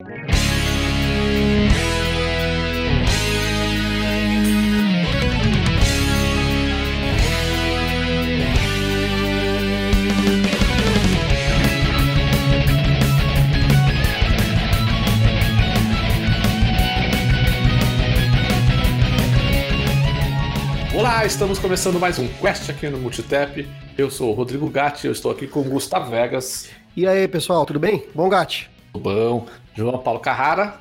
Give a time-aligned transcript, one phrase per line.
[0.00, 0.06] Olá,
[21.26, 23.68] estamos começando mais um Quest aqui no Multitap.
[23.96, 26.70] Eu sou o Rodrigo Gatti, eu estou aqui com o Gustavo Vegas.
[26.96, 28.06] E aí, pessoal, tudo bem?
[28.14, 28.70] Bom, Gatti?
[28.92, 29.48] Tudo bom.
[29.78, 30.74] João Paulo Carrara.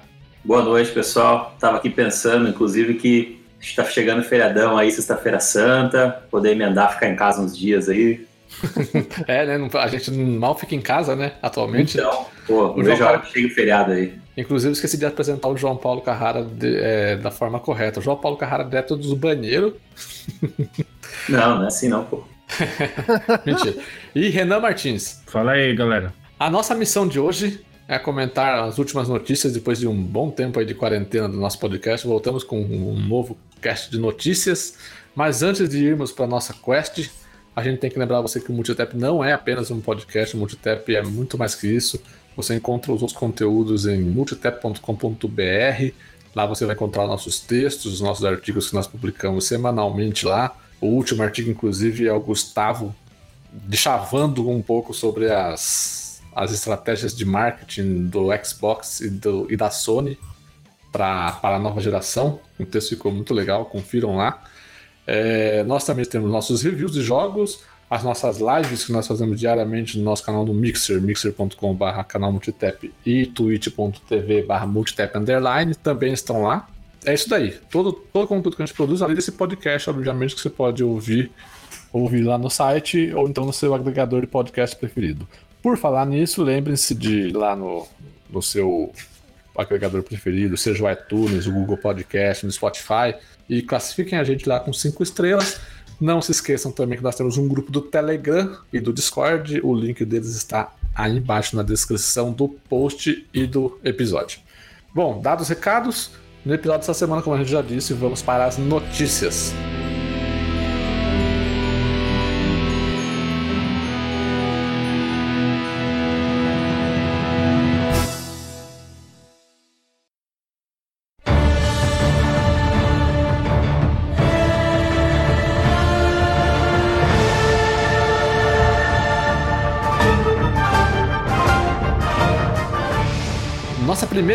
[0.43, 1.55] Boa noite, pessoal.
[1.59, 7.15] Tava aqui pensando, inclusive, que está chegando feriadão aí, sexta-feira santa, poder emendar, ficar em
[7.15, 8.25] casa uns dias aí.
[9.27, 9.69] é, né?
[9.73, 11.33] A gente mal fica em casa, né?
[11.43, 11.99] Atualmente.
[11.99, 14.15] Então, pô, o vejo a hora que chega o feriado aí.
[14.35, 17.99] Inclusive, esqueci de apresentar o João Paulo Carrara de, é, da forma correta.
[17.99, 19.73] O João Paulo Carrara direto dos banheiros.
[21.29, 22.23] Não, não é assim não, pô.
[23.45, 23.75] Mentira.
[24.15, 25.21] E Renan Martins.
[25.27, 26.13] Fala aí, galera.
[26.39, 30.59] A nossa missão de hoje é comentar as últimas notícias depois de um bom tempo
[30.59, 32.05] aí de quarentena do nosso podcast.
[32.05, 34.77] Voltamos com um novo cast de notícias.
[35.15, 37.09] Mas antes de irmos para nossa quest,
[37.55, 40.39] a gente tem que lembrar você que o Multitap não é apenas um podcast, o
[40.39, 41.99] Multitap é muito mais que isso.
[42.35, 45.93] Você encontra os outros conteúdos em multitap.com.br.
[46.35, 50.55] Lá você vai encontrar nossos textos, os nossos artigos que nós publicamos semanalmente lá.
[50.79, 52.93] O último artigo, inclusive, é o Gustavo
[53.71, 56.06] chavando um pouco sobre as,
[56.37, 60.19] as estratégias de marketing do Xbox e, do, e da Sony
[60.91, 62.39] para a nova geração.
[62.59, 64.43] O texto ficou muito legal, confiram lá.
[65.07, 69.97] É, nós também temos nossos reviews de jogos, as nossas lives que nós fazemos diariamente
[69.97, 76.67] no nosso canal do Mixer, mixer.com.br canal Multitap e twitch.tv multitap underline também estão lá.
[77.03, 77.51] É isso daí.
[77.71, 81.31] Todo, todo conteúdo que a gente produz, além desse podcast, obviamente, que você pode ouvir,
[81.91, 85.27] ouvir lá no site ou então no seu agregador de podcast preferido.
[85.67, 87.85] Por falar nisso, lembrem-se de ir lá no,
[88.29, 88.89] no seu
[89.53, 93.13] agregador preferido, seja o iTunes, o Google Podcast, no Spotify,
[93.49, 95.59] e classifiquem a gente lá com cinco estrelas.
[95.99, 99.59] Não se esqueçam também que nós temos um grupo do Telegram e do Discord.
[99.61, 104.39] O link deles está aí embaixo na descrição do post e do episódio.
[104.95, 106.11] Bom, dados os recados,
[106.45, 109.53] no episódio dessa semana, como a gente já disse, vamos para as notícias.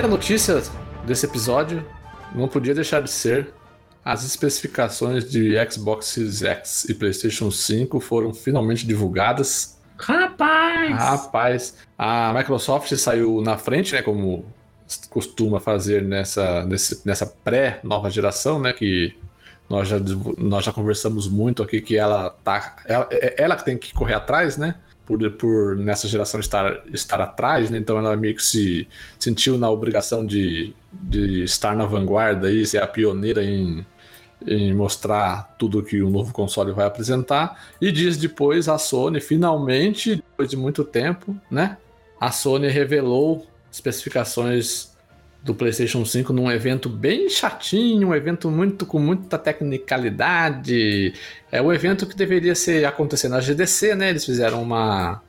[0.03, 0.61] Primeira notícia
[1.07, 1.87] desse episódio
[2.35, 3.55] não podia deixar de ser
[4.05, 9.79] as especificações de Xbox Series X e PlayStation 5 foram finalmente divulgadas.
[9.97, 10.97] Rapaz!
[10.97, 14.45] Rapaz, a Microsoft saiu na frente, né, como
[15.09, 16.67] costuma fazer nessa,
[17.05, 19.17] nessa pré-nova geração, né, que
[19.71, 19.99] nós já,
[20.37, 24.57] nós já conversamos muito aqui que ela tá ela, ela que tem que correr atrás,
[24.57, 24.75] né?
[25.19, 27.79] Por, por nessa geração estar, estar atrás, né?
[27.79, 32.83] então ela meio que se sentiu na obrigação de, de estar na vanguarda e ser
[32.83, 33.85] a pioneira em,
[34.47, 37.61] em mostrar tudo que o novo console vai apresentar.
[37.81, 41.77] E dias depois, a Sony finalmente, depois de muito tempo, né?
[42.21, 44.92] A Sony revelou especificações
[45.45, 51.13] do PlayStation 5 num evento bem chatinho, um evento muito com muita tecnicalidade.
[51.51, 54.11] É o evento que deveria ser acontecer na GDC, né?
[54.11, 55.21] Eles fizeram uma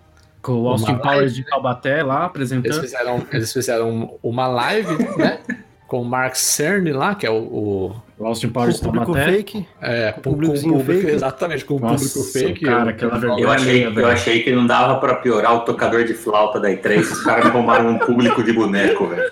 [0.42, 2.66] com o Austin Powers de Taubaté lá apresentando.
[2.66, 5.40] Eles fizeram, eles fizeram uma live, né?
[5.86, 9.32] Com o Mark Cerny lá, que é o, o Austin Powers o público Taubaté.
[9.32, 9.68] fake.
[9.80, 11.08] é, com, com o público, fake.
[11.08, 12.66] exatamente, com o Nossa, público fake.
[12.66, 15.60] cara, eu- aquela Eu vergonha achei, alheia, eu achei que não dava pra piorar o
[15.60, 19.30] tocador de flauta da E3, os caras arrumaram um público de boneco, velho.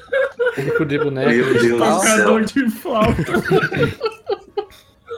[0.55, 1.99] Público de boneco Meu Deus do céu.
[1.99, 3.23] Tocador de flauta.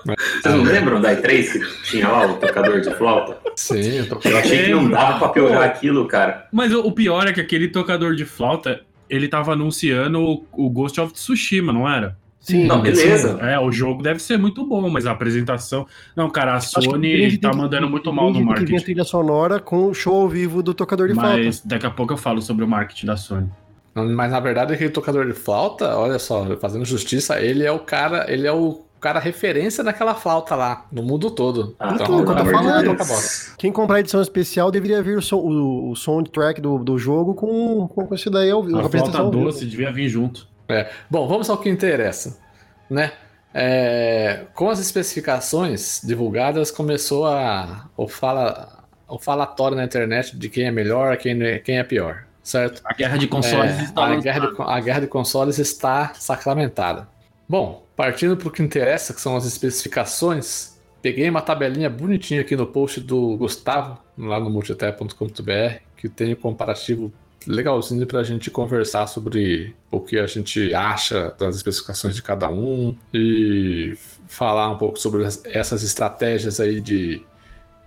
[0.05, 3.38] Vocês não lembram da E3 que tinha lá o tocador de flauta?
[3.55, 6.47] Sim, eu tô Eu achei que não dava pra piorar aquilo, cara.
[6.51, 11.13] Mas o, pior é que aquele tocador de flauta, ele tava anunciando o, Ghost of
[11.13, 12.18] Tsushima, não era?
[12.41, 12.65] Sim.
[12.65, 13.38] Não, beleza.
[13.39, 15.88] É, o jogo deve ser muito bom, mas a apresentação.
[16.13, 18.83] Não, cara, a Sony tá que- mandando muito mal no desde que vinha a marketing.
[18.83, 21.25] trilha sonora com o show ao vivo do tocador de Mas
[21.59, 21.62] flauta.
[21.63, 23.50] daqui a pouco eu falo sobre o marketing da Sony.
[23.94, 28.25] Mas na verdade aquele tocador de flauta, olha só, fazendo justiça, ele é o cara,
[28.31, 31.75] ele é o cara referência daquela flauta lá, no mundo todo.
[31.78, 32.98] Ah, Então, pelo eu tô amor de falando.
[33.57, 37.34] Quem comprar a edição especial deveria vir o, som, o, o soundtrack do, do jogo
[37.36, 38.80] com, com isso daí ao vivo.
[38.80, 40.48] A flauta doce devia vir junto.
[41.10, 42.39] Bom, vamos ao que interessa,
[42.89, 43.12] né?
[43.54, 50.66] É, com as especificações divulgadas, começou a, o, fala, o falatório na internet de quem
[50.66, 52.25] é melhor, quem é, quem é pior.
[52.44, 52.81] Certo?
[52.86, 57.07] A guerra de consoles É, está a, guerra de, a guerra de consoles está sacramentada.
[57.48, 62.56] Bom, partindo para o que interessa, que são as especificações, peguei uma tabelinha bonitinha aqui
[62.56, 67.12] no post do Gustavo, lá no multitap.com.br, que tem um comparativo
[67.45, 72.50] legalzinho para a gente conversar sobre o que a gente acha das especificações de cada
[72.50, 73.98] um e
[74.28, 77.22] falar um pouco sobre as- essas estratégias aí de,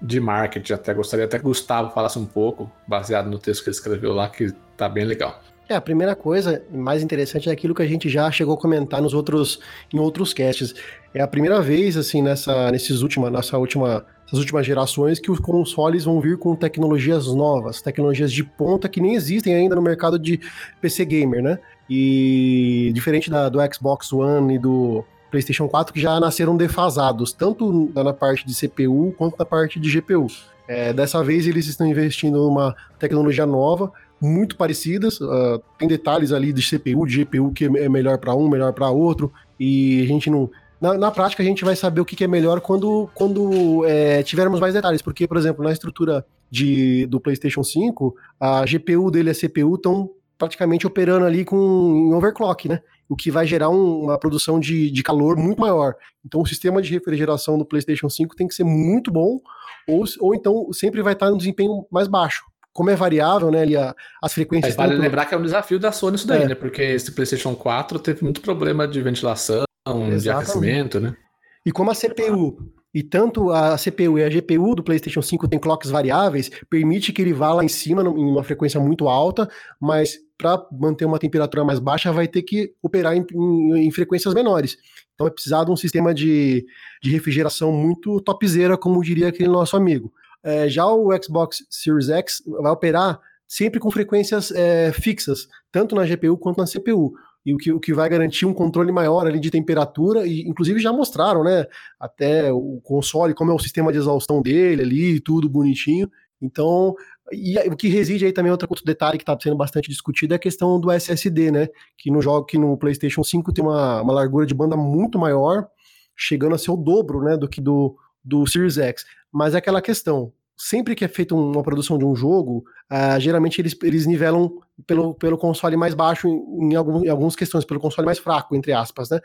[0.01, 0.73] de marketing.
[0.73, 4.13] Até gostaria até que o Gustavo falasse um pouco, baseado no texto que ele escreveu
[4.13, 5.41] lá, que tá bem legal.
[5.69, 9.03] É, a primeira coisa mais interessante é aquilo que a gente já chegou a comentar
[9.03, 9.59] nos outros,
[9.93, 10.75] em outros casts.
[11.13, 15.41] É a primeira vez, assim, nessa, nesses última, nessa última, essas últimas gerações que os
[15.41, 20.21] consoles vão vir com tecnologias novas, tecnologias de ponta que nem existem ainda no mercado
[20.21, 20.39] de
[20.81, 21.59] PC gamer, né?
[21.91, 27.91] E diferente da, do Xbox One e do PlayStation 4, que já nasceram defasados, tanto
[27.95, 30.27] na parte de CPU quanto na parte de GPU.
[30.69, 36.53] É, dessa vez eles estão investindo numa tecnologia nova, muito parecidas, uh, tem detalhes ali
[36.53, 40.31] de CPU, de GPU que é melhor para um, melhor para outro, e a gente
[40.31, 40.51] não.
[40.81, 44.23] Na, na, prática, a gente vai saber o que, que é melhor quando, quando é,
[44.23, 49.31] tivermos mais detalhes, porque, por exemplo, na estrutura de, do PlayStation 5, a GPU dele
[49.31, 52.83] e a CPU estão praticamente operando ali com em overclock, né?
[53.09, 55.95] O que vai gerar um, uma produção de, de calor muito maior.
[56.25, 59.41] Então, o sistema de refrigeração do PlayStation 5 tem que ser muito bom,
[59.89, 62.45] ou, ou então sempre vai estar no desempenho mais baixo
[62.77, 64.75] como é variável, né, ali a, as frequências...
[64.75, 65.01] É, vale tanto...
[65.01, 66.49] lembrar que é um desafio da Sony isso daí, é.
[66.49, 70.23] né, porque esse PlayStation 4 teve muito problema de ventilação, Exatamente.
[70.23, 71.17] de aquecimento, né.
[71.65, 75.59] E como a CPU, e tanto a CPU e a GPU do PlayStation 5 tem
[75.59, 79.47] clocks variáveis, permite que ele vá lá em cima em uma frequência muito alta,
[79.79, 84.33] mas para manter uma temperatura mais baixa vai ter que operar em, em, em frequências
[84.33, 84.79] menores.
[85.15, 86.65] Então é precisado um sistema de,
[87.03, 90.11] de refrigeração muito topzera, como diria aquele nosso amigo.
[90.43, 96.07] É, já o Xbox Series X vai operar sempre com frequências é, fixas, tanto na
[96.07, 97.13] GPU quanto na CPU.
[97.47, 100.81] E o que, o que vai garantir um controle maior ali de temperatura, e inclusive
[100.81, 101.65] já mostraram, né?
[101.99, 106.11] Até o console, como é o sistema de exaustão dele ali, tudo bonitinho.
[106.43, 106.93] Então,
[107.33, 110.41] e o que reside aí também, outro, detalhe que está sendo bastante discutido é a
[110.41, 111.69] questão do SSD, né?
[111.97, 115.69] Que no jogo que no PlayStation 5 tem uma, uma largura de banda muito maior,
[116.17, 117.37] chegando a ser o dobro, né?
[117.37, 119.05] Do que do, do Series X.
[119.33, 123.61] Mas é aquela questão, sempre que é feita uma produção de um jogo, uh, geralmente
[123.61, 124.51] eles, eles nivelam
[124.87, 128.55] pelo, pelo console mais baixo em, em, algum, em algumas questões, pelo console mais fraco,
[128.57, 129.21] entre aspas, né?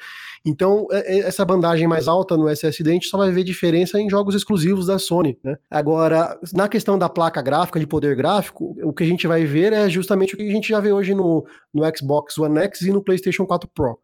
[0.46, 4.10] Então, é, essa bandagem mais alta no SSD, a gente só vai ver diferença em
[4.10, 5.58] jogos exclusivos da Sony, né?
[5.70, 9.74] Agora, na questão da placa gráfica, de poder gráfico, o que a gente vai ver
[9.74, 12.92] é justamente o que a gente já vê hoje no, no Xbox One X e
[12.92, 13.98] no PlayStation 4 Pro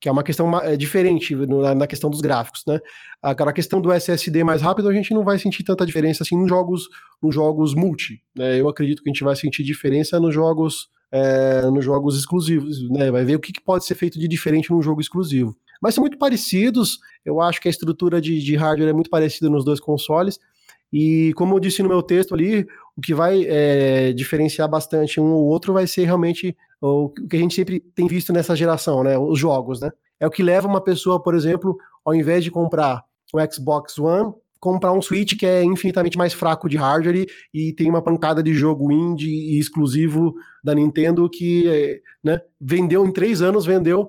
[0.00, 1.34] que é uma questão é, diferente
[1.76, 2.78] na questão dos gráficos, né?
[3.22, 6.36] Agora, a questão do SSD mais rápido, a gente não vai sentir tanta diferença assim
[6.36, 6.88] nos jogos,
[7.22, 8.60] nos jogos multi, né?
[8.60, 13.10] Eu acredito que a gente vai sentir diferença nos jogos, é, nos jogos exclusivos, né?
[13.10, 15.56] Vai ver o que, que pode ser feito de diferente num jogo exclusivo.
[15.80, 19.50] Mas são muito parecidos, eu acho que a estrutura de, de hardware é muito parecida
[19.50, 20.38] nos dois consoles,
[20.92, 22.66] e como eu disse no meu texto ali,
[22.96, 27.38] o que vai é, diferenciar bastante um ou outro vai ser realmente o que a
[27.38, 29.18] gente sempre tem visto nessa geração, né?
[29.18, 29.90] Os jogos, né?
[30.18, 33.04] É o que leva uma pessoa, por exemplo, ao invés de comprar
[33.34, 37.88] o Xbox One, comprar um Switch que é infinitamente mais fraco de hardware e, tem
[37.88, 40.34] uma pancada de jogo indie e exclusivo
[40.64, 44.08] da Nintendo que né, vendeu em três anos, vendeu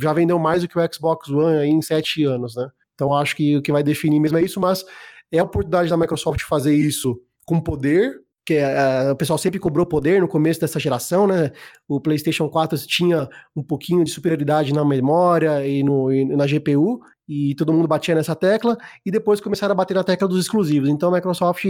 [0.00, 2.68] já vendeu mais do que o Xbox One em sete anos, né?
[2.94, 4.84] Então acho que o que vai definir mesmo é isso, mas
[5.30, 9.86] é a oportunidade da Microsoft fazer isso com poder, que é, o pessoal sempre cobrou
[9.86, 11.50] poder no começo dessa geração, né?
[11.88, 13.26] O PlayStation 4 tinha
[13.56, 18.14] um pouquinho de superioridade na memória e, no, e na GPU, e todo mundo batia
[18.14, 20.90] nessa tecla, e depois começaram a bater na tecla dos exclusivos.
[20.90, 21.64] Então a Microsoft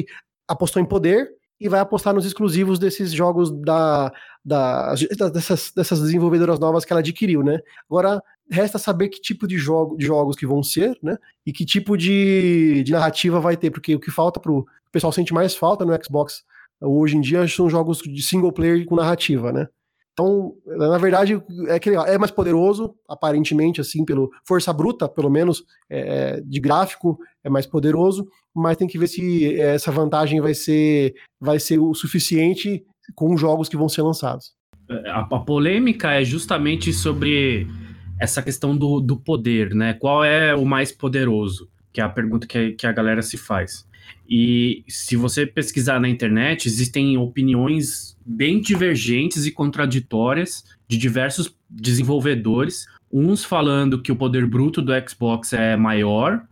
[0.49, 1.29] apostou em poder
[1.61, 4.13] e vai apostar nos exclusivos desses jogos da,
[4.45, 4.95] da
[5.33, 7.61] dessas, dessas desenvolvedoras novas que ela adquiriu, né?
[7.89, 11.17] Agora resta saber que tipo de, jogo, de jogos que vão ser, né?
[11.47, 15.13] E que tipo de, de narrativa vai ter, porque o que falta pro o pessoal
[15.13, 16.45] sente mais falta no Xbox
[16.81, 19.69] hoje em dia são jogos de single player com narrativa, né?
[20.13, 25.63] Então, na verdade, é que é mais poderoso, aparentemente, assim, pelo força bruta, pelo menos,
[25.89, 31.15] é, de gráfico, é mais poderoso, mas tem que ver se essa vantagem vai ser,
[31.41, 34.55] vai ser o suficiente com os jogos que vão ser lançados.
[35.07, 37.69] A, a polêmica é justamente sobre
[38.21, 39.95] essa questão do, do poder, né?
[39.95, 41.69] Qual é o mais poderoso?
[41.93, 43.87] Que é a pergunta que, que a galera se faz.
[44.29, 52.87] E se você pesquisar na internet, existem opiniões bem divergentes e contraditórias de diversos desenvolvedores,
[53.13, 56.43] uns falando que o poder bruto do Xbox é maior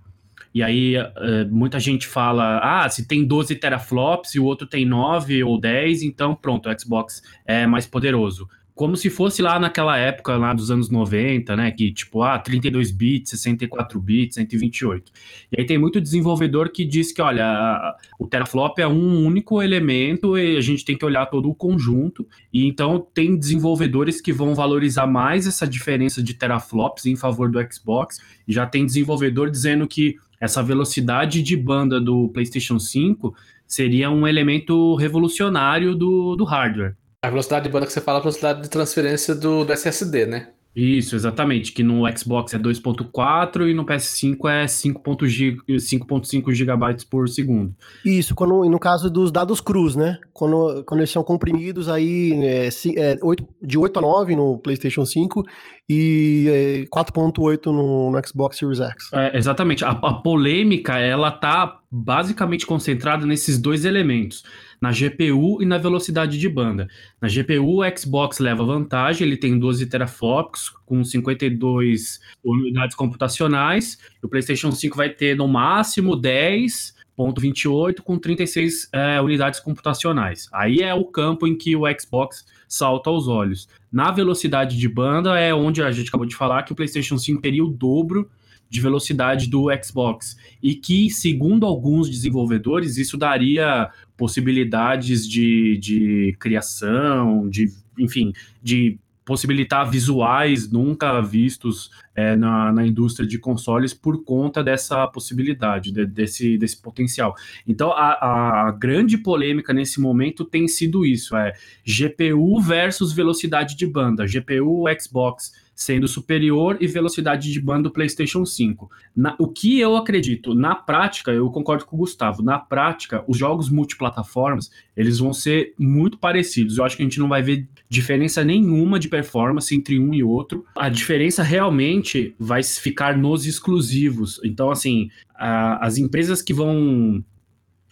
[0.56, 1.04] e aí uh,
[1.50, 6.02] muita gente fala, ah, se tem 12 teraflops e o outro tem 9 ou 10,
[6.02, 10.70] então pronto, o Xbox é mais poderoso como se fosse lá naquela época, lá dos
[10.70, 11.70] anos 90, né?
[11.70, 15.10] Que tipo, ah, 32 bits, 64 bits, 128.
[15.50, 20.36] E aí tem muito desenvolvedor que diz que, olha, o teraflop é um único elemento
[20.36, 22.28] e a gente tem que olhar todo o conjunto.
[22.52, 27.58] E então tem desenvolvedores que vão valorizar mais essa diferença de teraflops em favor do
[27.72, 28.18] Xbox.
[28.46, 33.34] E já tem desenvolvedor dizendo que essa velocidade de banda do PlayStation 5
[33.66, 36.94] seria um elemento revolucionário do, do hardware.
[37.22, 40.26] A velocidade de banda que você fala é a velocidade de transferência do, do SSD,
[40.26, 40.48] né?
[40.76, 41.72] Isso, exatamente.
[41.72, 47.74] Que no Xbox é 2.4 e no PS5 é 5.5 GB por segundo.
[48.04, 50.18] Isso, quando, no caso dos dados crus, né?
[50.34, 55.06] Quando, quando eles são comprimidos aí é, é, 8, de 8 a 9 no PlayStation
[55.06, 55.42] 5
[55.88, 59.10] e é, 4.8 no, no, Xbox Series X.
[59.14, 59.82] É, exatamente.
[59.82, 64.44] A, a polêmica, ela tá basicamente concentrada nesses dois elementos
[64.80, 66.88] na GPU e na velocidade de banda.
[67.20, 74.28] Na GPU, o Xbox leva vantagem, ele tem 12 teraflops com 52 unidades computacionais, o
[74.28, 80.48] PlayStation 5 vai ter no máximo 10.28 com 36 é, unidades computacionais.
[80.52, 83.68] Aí é o campo em que o Xbox salta aos olhos.
[83.92, 87.40] Na velocidade de banda é onde a gente acabou de falar que o PlayStation 5
[87.40, 88.28] teria o dobro
[88.68, 90.36] de velocidade do Xbox.
[90.62, 98.32] E que, segundo alguns desenvolvedores, isso daria possibilidades de, de criação, de, enfim,
[98.62, 105.90] de possibilitar visuais nunca vistos é, na, na indústria de consoles por conta dessa possibilidade,
[105.90, 107.34] de, desse, desse potencial.
[107.66, 111.52] Então, a, a grande polêmica nesse momento tem sido isso: é
[111.84, 118.46] GPU versus velocidade de banda, GPU Xbox sendo superior e velocidade de banda do PlayStation
[118.46, 118.90] 5.
[119.14, 123.36] Na, o que eu acredito, na prática, eu concordo com o Gustavo, na prática, os
[123.36, 126.78] jogos multiplataformas, eles vão ser muito parecidos.
[126.78, 130.24] Eu acho que a gente não vai ver diferença nenhuma de performance entre um e
[130.24, 130.64] outro.
[130.74, 134.40] A diferença realmente vai ficar nos exclusivos.
[134.42, 137.22] Então, assim, a, as empresas que vão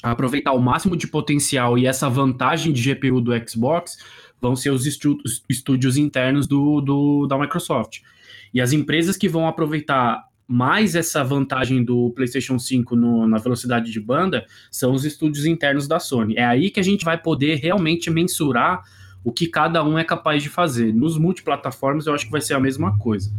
[0.03, 3.99] aproveitar o máximo de potencial e essa vantagem de GPU do Xbox
[4.45, 4.85] vão ser os
[5.49, 8.01] estúdios internos do, do, da Microsoft.
[8.53, 13.91] E as empresas que vão aproveitar mais essa vantagem do PlayStation 5 no, na velocidade
[13.91, 16.37] de banda são os estúdios internos da Sony.
[16.37, 18.83] É aí que a gente vai poder realmente mensurar
[19.25, 20.93] o que cada um é capaz de fazer.
[20.93, 23.33] Nos multiplataformas, eu acho que vai ser a mesma coisa.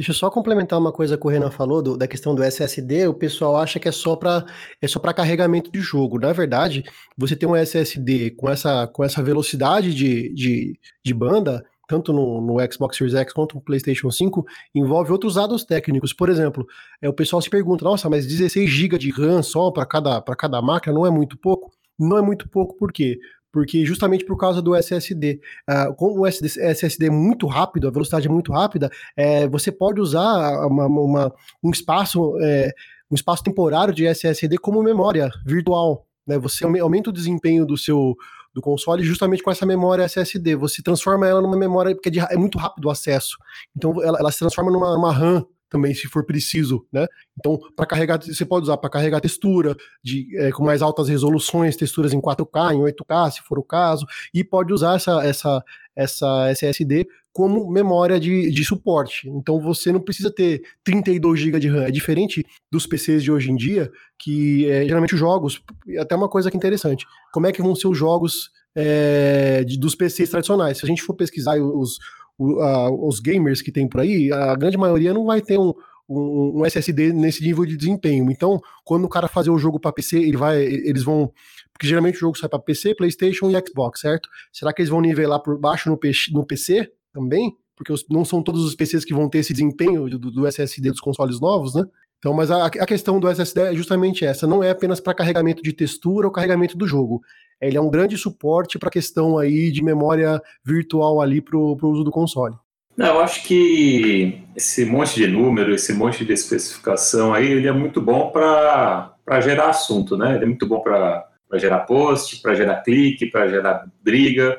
[0.00, 3.06] Deixa eu só complementar uma coisa que o Renan falou do, da questão do SSD.
[3.06, 4.46] O pessoal acha que é só para
[4.80, 6.18] é só para carregamento de jogo.
[6.18, 6.82] Na verdade,
[7.18, 12.40] você tem um SSD com essa, com essa velocidade de, de, de banda, tanto no,
[12.40, 14.42] no, Xbox Series X quanto no PlayStation 5,
[14.74, 16.14] envolve outros dados técnicos.
[16.14, 16.66] Por exemplo,
[17.02, 20.62] é, o pessoal se pergunta: nossa, mas 16 GB de RAM só para cada, cada
[20.62, 21.70] máquina não é muito pouco?
[21.98, 23.18] Não é muito pouco, por quê?
[23.52, 25.34] Porque justamente por causa do SSD.
[25.34, 29.72] Uh, ah, como o SSD é muito rápido, a velocidade é muito rápida, é, você
[29.72, 32.70] pode usar uma, uma, um espaço é,
[33.10, 36.06] um espaço temporário de SSD como memória virtual.
[36.26, 36.38] Né?
[36.38, 38.14] Você aumenta o desempenho do seu
[38.52, 40.56] do console justamente com essa memória SSD.
[40.56, 43.36] Você transforma ela numa memória porque é, de, é muito rápido o acesso.
[43.76, 47.06] Então ela, ela se transforma numa, numa RAM também, se for preciso, né?
[47.38, 51.76] Então, para carregar, você pode usar para carregar textura de, é, com mais altas resoluções,
[51.76, 55.64] texturas em 4K, em 8K, se for o caso, e pode usar essa, essa,
[55.96, 59.28] essa SSD como memória de, de suporte.
[59.28, 61.84] Então, você não precisa ter 32 GB de RAM.
[61.84, 65.62] É diferente dos PCs de hoje em dia, que é, geralmente os jogos,
[65.98, 69.78] até uma coisa que é interessante, como é que vão ser os jogos é, de,
[69.78, 70.78] dos PCs tradicionais?
[70.78, 71.98] Se a gente for pesquisar os
[72.40, 75.74] os gamers que tem por aí, a grande maioria não vai ter um,
[76.08, 78.30] um, um, SSD nesse nível de desempenho.
[78.30, 81.30] Então, quando o cara fazer o jogo para PC, ele vai, eles vão,
[81.72, 84.28] porque geralmente o jogo sai para PC, PlayStation e Xbox, certo?
[84.50, 87.54] Será que eles vão nivelar por baixo no, PC, no PC também?
[87.76, 90.90] Porque os, não são todos os PCs que vão ter esse desempenho do, do SSD
[90.90, 91.84] dos consoles novos, né?
[92.20, 95.62] Então, mas a, a questão do SSD é justamente essa, não é apenas para carregamento
[95.62, 97.20] de textura ou carregamento do jogo
[97.60, 101.76] ele é um grande suporte para a questão aí de memória virtual ali para o
[101.82, 102.56] uso do console.
[102.96, 107.72] Não, eu acho que esse monte de número, esse monte de especificação aí, ele é
[107.72, 110.34] muito bom para gerar assunto, né?
[110.34, 114.58] Ele é muito bom para gerar post, para gerar clique, para gerar briga,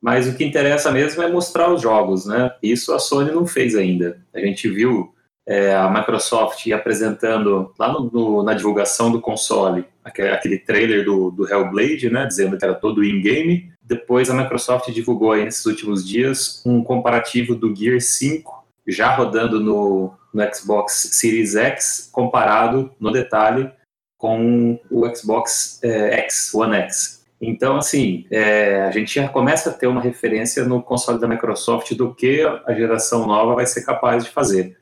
[0.00, 2.50] mas o que interessa mesmo é mostrar os jogos, né?
[2.62, 4.20] Isso a Sony não fez ainda.
[4.34, 5.14] A gente viu
[5.46, 11.48] é, a Microsoft apresentando lá no, no, na divulgação do console aquele, trailer do, do
[11.48, 13.72] Hellblade, né, dizendo que era todo in-game.
[13.82, 19.60] Depois a Microsoft divulgou aí nesses últimos dias um comparativo do Gear 5 já rodando
[19.60, 23.70] no, no Xbox Series X comparado no detalhe
[24.18, 27.22] com o Xbox é, X, One X.
[27.40, 31.92] Então, assim, é, a gente já começa a ter uma referência no console da Microsoft
[31.94, 34.78] do que a geração nova vai ser capaz de fazer.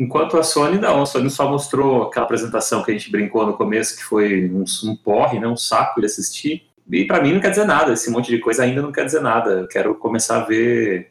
[0.00, 3.52] Enquanto a Sony não, a Sony só mostrou aquela apresentação que a gente brincou no
[3.52, 6.62] começo, que foi um, um porre, né, um saco de assistir.
[6.90, 9.20] E para mim não quer dizer nada, esse monte de coisa ainda não quer dizer
[9.20, 9.50] nada.
[9.50, 11.10] Eu quero começar a ver,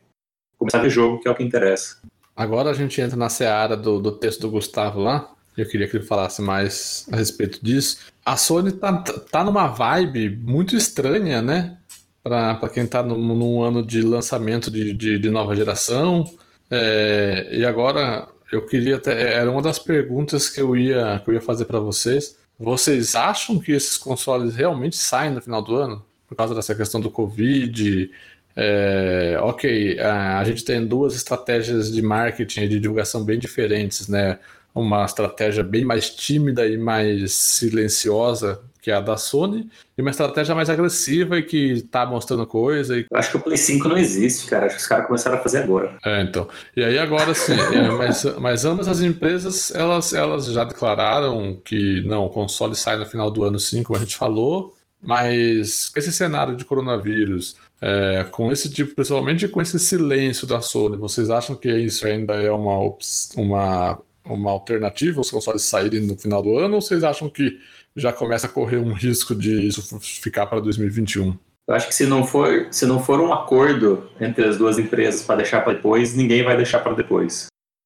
[0.57, 1.97] começar a ver jogo, que é o que interessa.
[2.35, 5.35] Agora a gente entra na seara do, do texto do Gustavo lá.
[5.55, 7.99] Eu queria que ele falasse mais a respeito disso.
[8.25, 11.77] A Sony tá, tá numa vibe muito estranha, né?
[12.23, 16.25] Para quem tá num, num, ano de lançamento de, de, de nova geração.
[16.71, 19.33] É, e agora eu queria até.
[19.33, 22.37] Era uma das perguntas que eu ia, que eu ia fazer para vocês.
[22.57, 26.05] Vocês acham que esses consoles realmente saem no final do ano?
[26.27, 28.11] Por causa dessa questão do Covid?
[28.55, 34.07] É, ok, a, a gente tem duas estratégias de marketing e de divulgação bem diferentes,
[34.07, 34.39] né?
[34.75, 40.11] Uma estratégia bem mais tímida e mais silenciosa que é a da Sony, e uma
[40.11, 42.97] estratégia mais agressiva e que tá mostrando coisa.
[42.97, 43.05] E...
[43.11, 44.65] Eu acho que o Play 5 não existe, cara.
[44.65, 45.97] Acho que os caras começaram a fazer agora.
[46.05, 46.47] É, então.
[46.75, 52.01] E aí agora sim, é, mas, mas ambas as empresas, elas, elas já declararam que
[52.05, 56.11] não, o console sai no final do ano sim, como a gente falou, mas esse
[56.11, 61.55] cenário de coronavírus, é, com esse tipo, principalmente com esse silêncio da Sony, vocês acham
[61.55, 62.77] que isso ainda é uma,
[63.35, 67.57] uma, uma alternativa, os consoles saírem no final do ano, ou vocês acham que
[67.99, 71.37] já começa a correr um risco de isso ficar para 2021.
[71.67, 75.21] Eu acho que se não for, se não for um acordo entre as duas empresas
[75.21, 77.45] para deixar para depois, ninguém vai deixar para depois.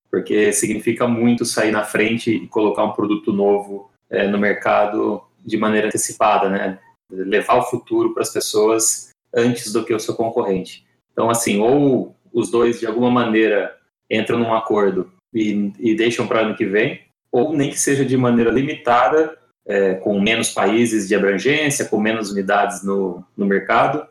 [0.09, 5.57] Porque significa muito sair na frente e colocar um produto novo é, no mercado de
[5.57, 6.79] maneira antecipada, né?
[7.11, 10.85] Levar o futuro para as pessoas antes do que o seu concorrente.
[11.11, 13.75] Então, assim, ou os dois de alguma maneira
[14.09, 17.01] entram num acordo e, e deixam para ano que vem,
[17.31, 22.31] ou nem que seja de maneira limitada é, com menos países de abrangência, com menos
[22.31, 24.05] unidades no, no mercado,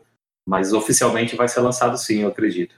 [0.47, 2.75] mas oficialmente vai ser lançado sim, eu acredito.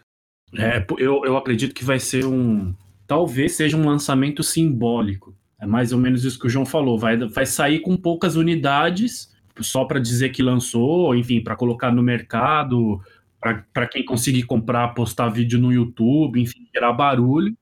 [0.58, 2.74] É, eu, eu acredito que vai ser um.
[3.08, 5.35] Talvez seja um lançamento simbólico.
[5.59, 6.98] É mais ou menos isso que o João falou.
[6.98, 12.03] Vai, vai sair com poucas unidades, só para dizer que lançou, enfim, para colocar no
[12.03, 13.01] mercado,
[13.74, 17.55] para quem conseguir comprar, postar vídeo no YouTube, enfim, gerar barulho.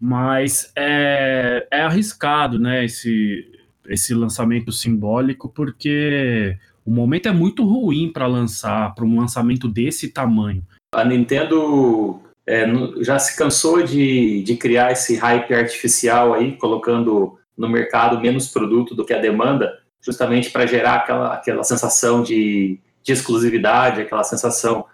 [0.00, 2.84] Mas é, é arriscado, né?
[2.84, 3.44] Esse,
[3.88, 10.08] esse lançamento simbólico, porque o momento é muito ruim para lançar, para um lançamento desse
[10.08, 10.62] tamanho.
[10.94, 12.66] A Nintendo é,
[13.02, 18.94] já se cansou de, de criar esse hype artificial aí, colocando no mercado menos produto
[18.94, 24.86] do que a demanda, justamente para gerar aquela, aquela sensação de, de exclusividade, aquela sensação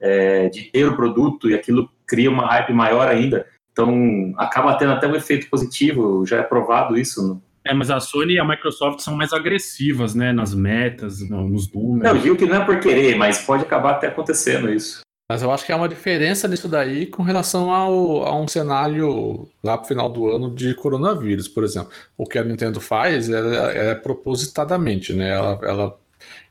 [0.00, 3.46] é, de ter o produto e aquilo cria uma hype maior ainda.
[3.72, 8.34] Então, acaba tendo até um efeito positivo, já é provado isso é, mas a Sony
[8.34, 12.14] e a Microsoft são mais agressivas, né, nas metas, nos números.
[12.14, 15.02] Não, digo que não é por querer, mas pode acabar até acontecendo isso.
[15.30, 19.46] Mas eu acho que há uma diferença nisso daí com relação ao, a um cenário
[19.62, 21.90] lá pro final do ano de coronavírus, por exemplo.
[22.16, 25.28] O que a Nintendo faz é, é propositadamente, né?
[25.28, 25.98] Ela, ela,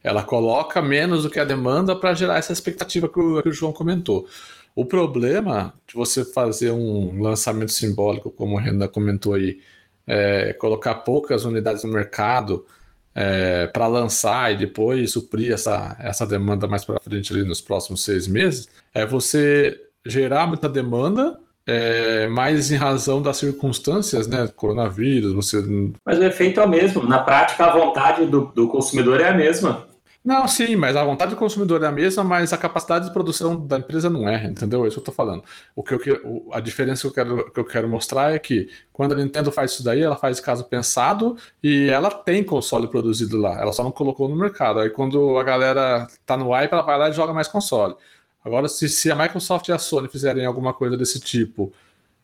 [0.04, 3.52] ela coloca menos do que a demanda para gerar essa expectativa que o, que o
[3.52, 4.28] João comentou.
[4.76, 9.60] O problema de você fazer um lançamento simbólico, como o Renan comentou aí,
[10.08, 12.66] é, colocar poucas unidades no mercado
[13.14, 18.04] é, para lançar e depois suprir essa, essa demanda mais para frente ali nos próximos
[18.04, 24.48] seis meses, é você gerar muita demanda, é, mas em razão das circunstâncias, né?
[24.56, 25.62] Coronavírus, você.
[26.06, 27.04] Mas o efeito é o mesmo.
[27.04, 29.86] Na prática, a vontade do, do consumidor é a mesma.
[30.28, 33.66] Não, sim, mas a vontade do consumidor é a mesma, mas a capacidade de produção
[33.66, 34.84] da empresa não é, entendeu?
[34.84, 35.42] É isso que eu tô falando.
[35.74, 39.14] O que eu, a diferença que eu, quero, que eu quero mostrar é que quando
[39.14, 43.58] a Nintendo faz isso daí, ela faz caso pensado e ela tem console produzido lá,
[43.62, 44.82] ela só não colocou no mercado.
[44.82, 47.96] Aí quando a galera tá no hype, ela vai lá e joga mais console.
[48.44, 51.72] Agora, se, se a Microsoft e a Sony fizerem alguma coisa desse tipo,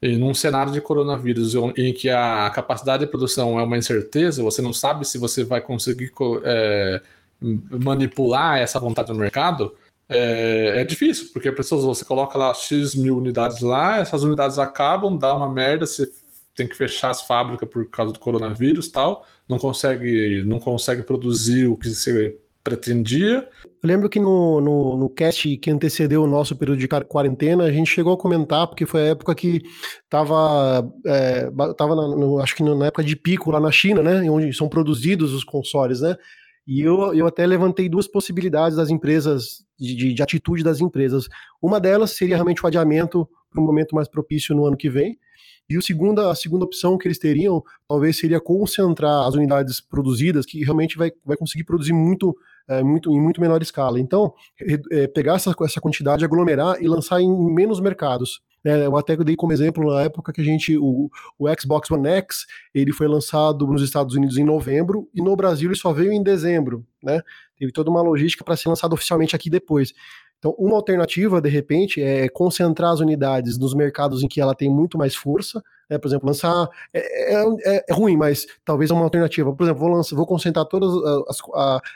[0.01, 4.61] e num cenário de coronavírus em que a capacidade de produção é uma incerteza, você
[4.61, 6.11] não sabe se você vai conseguir.
[6.43, 7.01] É,
[7.84, 9.73] manipular essa vontade no mercado,
[10.10, 15.17] é, é, difícil, porque pessoas, você coloca lá X mil unidades lá, essas unidades acabam,
[15.17, 16.08] dá uma merda, você
[16.56, 21.67] tem que fechar as fábricas por causa do coronavírus tal, não consegue, não consegue produzir
[21.67, 23.47] o que você pretendia.
[23.63, 27.71] Eu lembro que no, no, no cast que antecedeu o nosso período de quarentena, a
[27.71, 29.62] gente chegou a comentar, porque foi a época que
[30.03, 31.95] estava, é, tava
[32.41, 36.01] acho que na época de pico lá na China, né, onde são produzidos os consoles,
[36.01, 36.15] né,
[36.65, 41.28] e eu, eu até levantei duas possibilidades das empresas, de, de atitude das empresas.
[41.62, 45.17] Uma delas seria realmente o adiamento para um momento mais propício no ano que vem,
[45.69, 50.45] E o segundo, a segunda opção que eles teriam, talvez seria concentrar as unidades produzidas,
[50.45, 52.36] que realmente vai, vai conseguir produzir muito,
[52.67, 53.99] é, muito em muito menor escala.
[53.99, 54.34] Então,
[54.91, 58.41] é, pegar essa, essa quantidade, aglomerar e lançar em menos mercados.
[58.65, 62.08] É, eu até dei como exemplo na época que a gente, o, o Xbox One
[62.08, 66.13] X, ele foi lançado nos Estados Unidos em novembro e no Brasil ele só veio
[66.13, 67.21] em dezembro, né?
[67.58, 69.93] Teve toda uma logística para ser lançado oficialmente aqui depois.
[70.43, 74.69] Então, uma alternativa, de repente, é concentrar as unidades nos mercados em que ela tem
[74.69, 75.63] muito mais força.
[75.89, 75.97] Né?
[75.97, 76.67] Por exemplo, lançar.
[76.93, 79.56] É, é, é, é ruim, mas talvez é uma alternativa.
[79.56, 80.91] Por exemplo, vou, lançar, vou concentrar todas
[81.29, 81.38] as,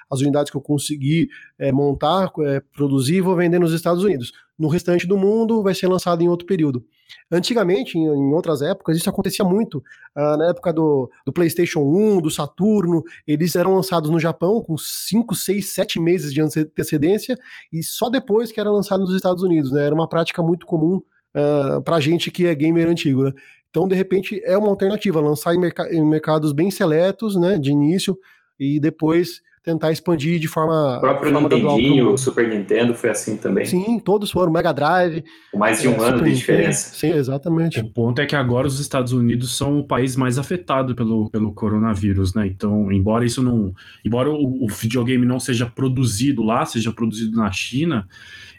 [0.10, 1.28] as, unidades que eu conseguir
[1.60, 4.32] é, montar, é, produzir e vou vender nos Estados Unidos.
[4.58, 6.86] No restante do mundo, vai ser lançado em outro período.
[7.32, 9.84] Antigamente, em, em outras épocas, isso acontecia muito.
[10.15, 14.78] Ah, na época do, do, PlayStation 1, do Saturno, eles eram lançados no Japão com
[14.78, 17.38] 5, 6, 7 meses de antecedência
[17.72, 19.72] e só depois que era lançado nos Estados Unidos.
[19.72, 19.86] Né?
[19.86, 21.02] Era uma prática muito comum
[21.36, 23.24] uh, pra gente que é gamer antigo.
[23.24, 23.34] Né?
[23.70, 27.70] Então, de repente, é uma alternativa lançar em, merc em mercados bem seletos, né, de
[27.72, 28.17] início,
[28.60, 30.98] e depois tentar expandir de forma.
[30.98, 33.66] O próprio forma Nintendinho, o Super Nintendo foi assim também.
[33.66, 34.50] Sim, todos foram.
[34.50, 35.26] Mega Drive.
[35.52, 36.96] Com mais de um é, ano Super de diferença.
[36.96, 37.82] Sim, exatamente.
[37.82, 41.54] O ponto é que agora os Estados Unidos são o país mais afetado pelo, pelo
[41.54, 42.48] coronavírus, né?
[42.48, 43.74] Então, embora isso não.
[44.06, 48.08] Embora o, o videogame não seja produzido lá, seja produzido na China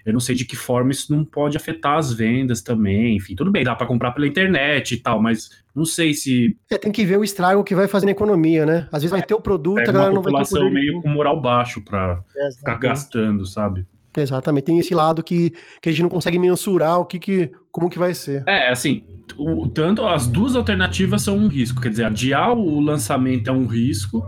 [0.08, 3.16] eu não sei de que forma isso não pode afetar as vendas também.
[3.16, 6.56] Enfim, tudo bem, dá para comprar pela internet e tal, mas não sei se.
[6.70, 8.88] É, tem que ver o estrago que vai fazer na economia, né?
[8.92, 11.40] Às vezes vai ter o produto, a galera não vai ter população meio com moral
[11.40, 13.86] baixo para é, ficar gastando, sabe?
[14.16, 17.88] Exatamente, tem esse lado que, que a gente não consegue mensurar o que, que como
[17.88, 18.42] que vai ser.
[18.46, 19.04] É, assim,
[19.36, 23.66] o, tanto as duas alternativas são um risco, quer dizer, adiar o lançamento é um
[23.66, 24.26] risco,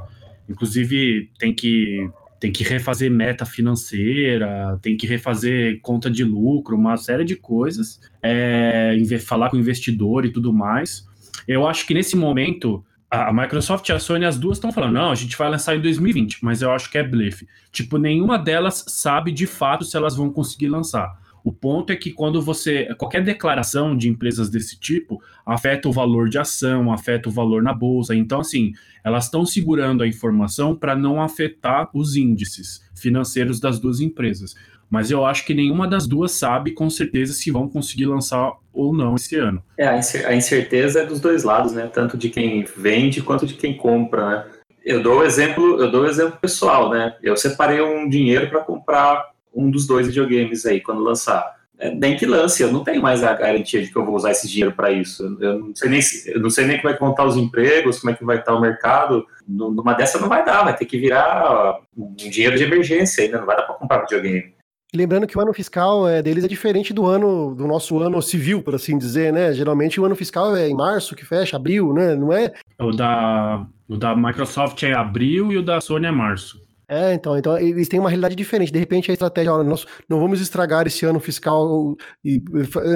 [0.48, 6.96] inclusive tem que tem que refazer meta financeira, tem que refazer conta de lucro, uma
[6.96, 11.06] série de coisas, é, falar com o investidor e tudo mais.
[11.46, 15.10] Eu acho que nesse momento a Microsoft e a Sony, as duas estão falando, não,
[15.10, 17.48] a gente vai lançar em 2020, mas eu acho que é blefe.
[17.72, 21.18] Tipo, nenhuma delas sabe de fato se elas vão conseguir lançar.
[21.42, 22.94] O ponto é que quando você.
[22.96, 27.72] Qualquer declaração de empresas desse tipo afeta o valor de ação, afeta o valor na
[27.72, 28.14] bolsa.
[28.14, 34.00] Então, assim, elas estão segurando a informação para não afetar os índices financeiros das duas
[34.00, 34.54] empresas.
[34.90, 38.92] Mas eu acho que nenhuma das duas sabe com certeza se vão conseguir lançar ou
[38.92, 39.62] não esse ano.
[39.78, 41.88] É, a incerteza é dos dois lados, né?
[41.92, 44.44] Tanto de quem vende quanto de quem compra, né?
[44.84, 47.14] Eu dou o exemplo, eu dou exemplo pessoal, né?
[47.22, 51.60] Eu separei um dinheiro para comprar um dos dois videogames aí quando lançar.
[51.78, 54.32] É, nem que lance, eu não tenho mais a garantia de que eu vou usar
[54.32, 55.38] esse dinheiro para isso.
[55.40, 58.00] Eu não sei nem eu não sei nem como é que vão estar os empregos,
[58.00, 59.24] como é que vai estar o mercado.
[59.46, 63.46] Numa dessa não vai dar, vai ter que virar um dinheiro de emergência ainda, não
[63.46, 64.54] vai dar para comprar videogame.
[64.94, 68.62] Lembrando que o ano fiscal é, deles é diferente do ano do nosso ano civil,
[68.62, 69.52] por assim dizer, né?
[69.52, 72.16] Geralmente o ano fiscal é em março que fecha, abril, né?
[72.16, 72.52] Não é?
[72.78, 76.60] O da, o da Microsoft é abril e o da Sony é março.
[76.88, 78.72] É, então, então eles têm uma realidade diferente.
[78.72, 82.42] De repente a estratégia, olha, nós não vamos estragar esse ano fiscal e,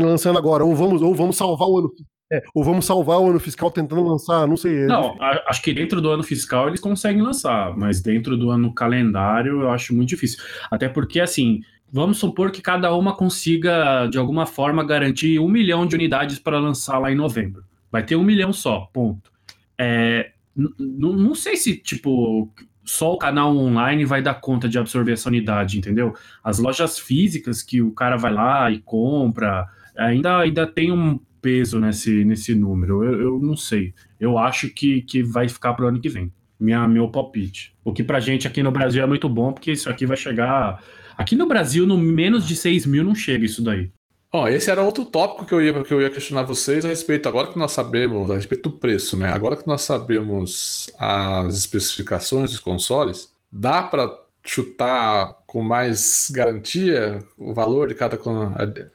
[0.02, 1.90] lançando agora, ou vamos, ou vamos salvar o ano
[2.32, 4.86] é, ou vamos salvar o ano fiscal tentando lançar, não sei.
[4.86, 9.62] Não, acho que dentro do ano fiscal eles conseguem lançar, mas dentro do ano calendário
[9.62, 10.42] eu acho muito difícil.
[10.70, 11.60] Até porque, assim,
[11.94, 16.58] vamos supor que cada uma consiga, de alguma forma, garantir um milhão de unidades para
[16.58, 17.62] lançar lá em novembro.
[17.88, 19.30] Vai ter um milhão só, ponto.
[19.78, 22.52] É, não sei se, tipo,
[22.84, 26.12] só o canal online vai dar conta de absorver essa unidade, entendeu?
[26.42, 29.64] As lojas físicas que o cara vai lá e compra,
[29.96, 33.04] ainda, ainda tem um peso nesse, nesse número.
[33.04, 33.94] Eu, eu não sei.
[34.18, 36.32] Eu acho que, que vai ficar para o ano que vem.
[36.58, 37.72] Minha, meu palpite.
[37.84, 40.82] O que pra gente aqui no Brasil é muito bom, porque isso aqui vai chegar.
[41.16, 43.90] Aqui no Brasil, no menos de 6 mil não chega isso daí.
[44.32, 47.28] Ó, esse era outro tópico que eu, ia, que eu ia questionar vocês a respeito,
[47.28, 49.28] agora que nós sabemos, a respeito do preço, né?
[49.28, 54.12] Agora que nós sabemos as especificações dos consoles, dá para
[54.44, 58.18] chutar com mais garantia o valor de cada,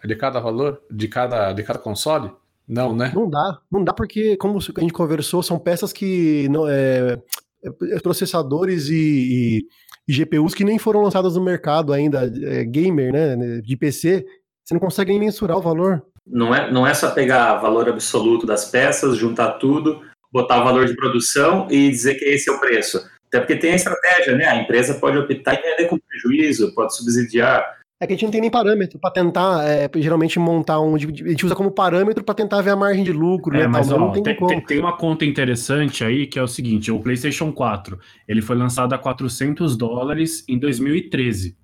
[0.06, 2.32] de cada valor, de cada, de cada console?
[2.68, 3.12] Não, né?
[3.16, 7.18] Não dá, não dá porque, como a gente conversou, são peças que não, é,
[7.64, 9.68] é processadores e, e,
[10.10, 14.26] e, GPUs que nem foram lançadas no mercado ainda, é, gamer, né, de PC,
[14.66, 16.04] você não consegue nem mensurar o valor.
[16.26, 20.86] Não é, não é só pegar valor absoluto das peças, juntar tudo, botar o valor
[20.86, 23.04] de produção e dizer que esse é o preço.
[23.28, 24.46] Até porque tem a estratégia, né?
[24.46, 27.79] A empresa pode optar em vender com prejuízo, pode subsidiar.
[28.02, 30.96] É que a gente não tem nem parâmetro para tentar, é, geralmente, montar um.
[30.96, 33.68] A gente usa como parâmetro para tentar ver a margem de lucro, é, né?
[33.68, 37.52] Mas, ó, tem, tem, tem, uma conta interessante aí que é o seguinte: o PlayStation
[37.52, 41.58] 4 ele foi lançado a 400 dólares em 2013.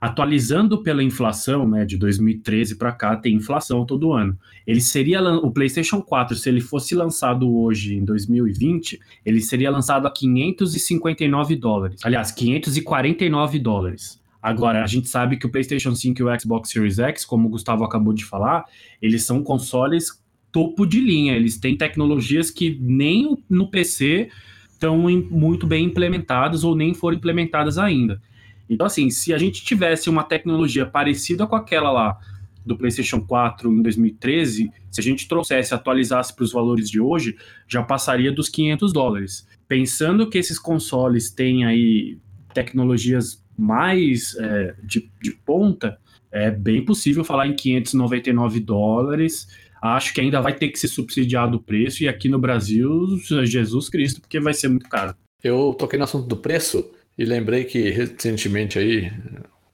[0.00, 4.36] atualizando pela inflação, né, de 2013 para cá, tem inflação todo ano.
[4.66, 10.06] Ele seria o PlayStation 4, se ele fosse lançado hoje em 2020, ele seria lançado
[10.06, 12.00] a 559 dólares.
[12.04, 14.25] Aliás, 549 dólares.
[14.46, 17.50] Agora, a gente sabe que o PlayStation 5 e o Xbox Series X, como o
[17.50, 18.64] Gustavo acabou de falar,
[19.02, 21.34] eles são consoles topo de linha.
[21.34, 24.30] Eles têm tecnologias que nem no PC
[24.70, 28.22] estão muito bem implementadas ou nem foram implementadas ainda.
[28.70, 32.16] Então, assim, se a gente tivesse uma tecnologia parecida com aquela lá
[32.64, 37.36] do PlayStation 4 em 2013, se a gente trouxesse, atualizasse para os valores de hoje,
[37.66, 39.44] já passaria dos 500 dólares.
[39.66, 42.16] Pensando que esses consoles têm aí
[42.54, 45.98] tecnologias mais é, de, de ponta,
[46.30, 49.48] é bem possível falar em 599 dólares.
[49.82, 53.88] Acho que ainda vai ter que ser subsidiado o preço, e aqui no Brasil, Jesus
[53.88, 55.14] Cristo, porque vai ser muito caro.
[55.42, 56.90] Eu toquei no assunto do preço.
[57.18, 59.10] E lembrei que recentemente aí,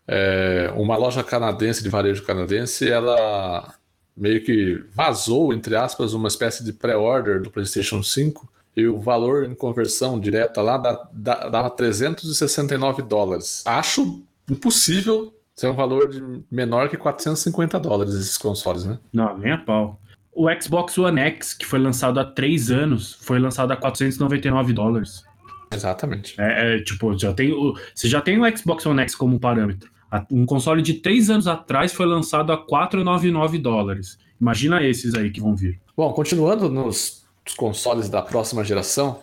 [0.07, 3.75] é, uma loja canadense de varejo canadense, ela
[4.16, 9.44] meio que vazou, entre aspas, uma espécie de pré-order do PlayStation 5 e o valor
[9.44, 10.78] em conversão direta lá
[11.12, 13.62] dava 369 dólares.
[13.66, 16.11] Acho impossível ser um valor
[16.50, 18.98] menor que 450 dólares esses consoles, né?
[19.12, 20.00] Não, nem a pau.
[20.32, 25.22] O Xbox One X, que foi lançado há três anos, foi lançado a 499 dólares.
[25.70, 26.35] Exatamente.
[26.40, 29.90] É, é, tipo, já tem o, você já tem o Xbox One X como parâmetro.
[30.30, 34.18] Um console de três anos atrás foi lançado a 499 dólares.
[34.40, 35.80] Imagina esses aí que vão vir.
[35.96, 37.21] Bom, continuando nos
[37.57, 39.22] consoles da próxima geração,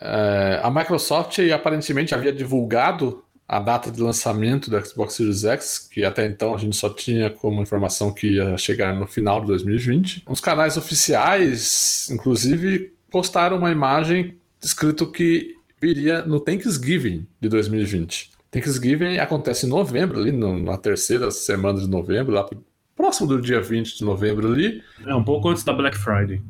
[0.00, 6.04] é, a Microsoft aparentemente havia divulgado a data de lançamento do Xbox Series X, que
[6.04, 10.24] até então a gente só tinha como informação que ia chegar no final de 2020.
[10.28, 18.30] Os canais oficiais, inclusive, postaram uma imagem escrito que viria no Thanksgiving de 2020.
[18.50, 22.46] Thanksgiving acontece em novembro, ali na terceira semana de novembro, lá
[22.96, 24.82] próximo do dia 20 de novembro ali.
[25.06, 26.42] É, um pouco antes da Black Friday.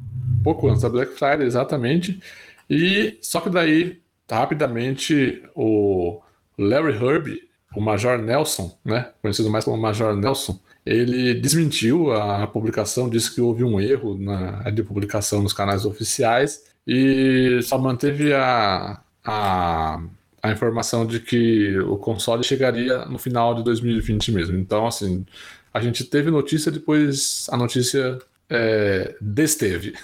[0.43, 2.21] Pouco antes da Black Friday, exatamente.
[2.69, 6.21] E só que daí, rapidamente, o
[6.59, 7.41] Larry Herb,
[7.75, 13.41] o Major Nelson, né, conhecido mais como Major Nelson, ele desmentiu a publicação, disse que
[13.41, 20.03] houve um erro na de publicação nos canais oficiais e só manteve a, a,
[20.43, 24.57] a informação de que o console chegaria no final de 2020 mesmo.
[24.57, 25.27] Então, assim,
[25.75, 28.19] a gente teve notícia, depois a notícia
[28.51, 29.95] é, desteve.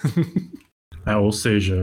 [1.07, 1.77] é, ou seja,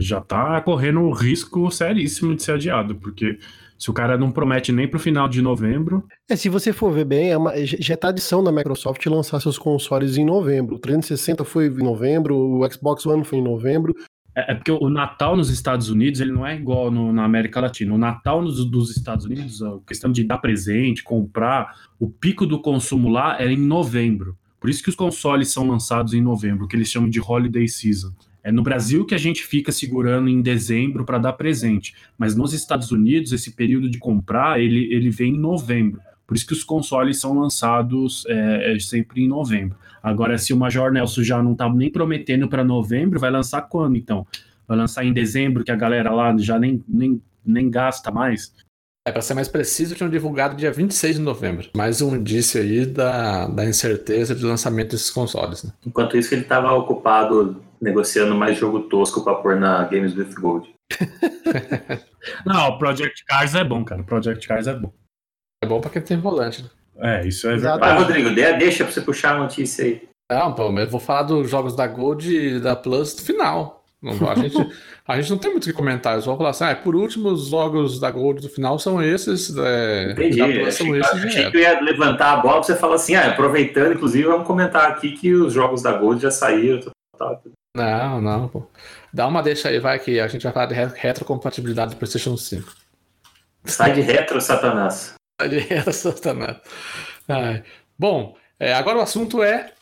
[0.00, 3.38] já tá correndo o risco seríssimo de ser adiado, porque
[3.78, 6.06] se o cara não promete nem para o final de novembro.
[6.28, 9.58] É, se você for ver bem, é uma, já é tradição da Microsoft lançar seus
[9.58, 10.76] consoles em novembro.
[10.76, 13.94] O 360 foi em novembro, o Xbox One foi em novembro,
[14.36, 17.58] é, é, porque o Natal nos Estados Unidos ele não é igual no, na América
[17.58, 17.94] Latina.
[17.94, 22.60] O Natal nos, dos Estados Unidos, a questão de dar presente, comprar, o pico do
[22.60, 24.36] consumo lá é em novembro.
[24.66, 28.10] Por isso que os consoles são lançados em novembro, que eles chamam de holiday season.
[28.42, 32.52] É no Brasil que a gente fica segurando em dezembro para dar presente, mas nos
[32.52, 36.00] Estados Unidos esse período de comprar ele, ele vem em novembro.
[36.26, 39.78] Por isso que os consoles são lançados é, é sempre em novembro.
[40.02, 43.96] Agora, se o Major Nelson já não tá nem prometendo para novembro, vai lançar quando
[43.96, 44.26] então?
[44.66, 48.52] Vai lançar em dezembro, que a galera lá já nem, nem, nem gasta mais?
[49.06, 51.68] É, para ser mais preciso, tinham divulgado dia 26 de novembro.
[51.76, 55.62] Mais um indício aí da, da incerteza de lançamento desses consoles.
[55.62, 55.70] Né?
[55.86, 60.74] Enquanto isso, ele estava ocupado negociando mais jogo tosco para pôr na Games with Gold.
[62.44, 64.02] Não, o Project Cars é bom, cara.
[64.02, 64.92] Project Cars é bom.
[65.62, 66.64] É bom para quem tem volante.
[66.64, 66.68] Né?
[66.98, 67.78] É, isso é verdade.
[67.78, 70.02] Vai, Rodrigo, deixa pra você puxar a notícia aí.
[70.28, 73.75] Não, pô, mas eu vou falar dos jogos da Gold e da Plus no final.
[74.10, 76.64] A gente, a gente não tem muito o que comentar, eu só vou falar assim,
[76.64, 79.54] ah, por último, os jogos da Gold do final são esses.
[79.56, 81.24] É, Entendi, Plus são esses.
[81.24, 84.90] Achei que eu ia levantar a bola você falar assim, ah, aproveitando, inclusive, vamos comentar
[84.90, 86.90] aqui que os jogos da Gold já saíram.
[87.76, 88.66] Não, não, pô.
[89.12, 92.72] Dá uma deixa aí, vai, que a gente vai falar de retrocompatibilidade do PlayStation 5.
[93.64, 95.14] Sai de retro, Satanás.
[95.38, 96.56] Ariela Satanás.
[97.28, 97.62] Ai.
[97.98, 99.72] Bom, é, agora o assunto é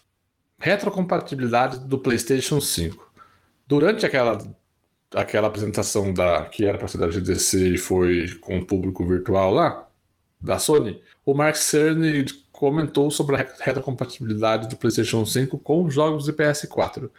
[0.58, 3.12] retrocompatibilidade do PlayStation 5.
[3.66, 4.38] Durante aquela,
[5.14, 9.52] aquela apresentação da que era para ser da GDC e foi com o público virtual
[9.52, 9.88] lá,
[10.40, 16.24] da Sony, o Mark Cerny comentou sobre a retrocompatibilidade do PlayStation 5 com os jogos
[16.24, 17.10] de PS4.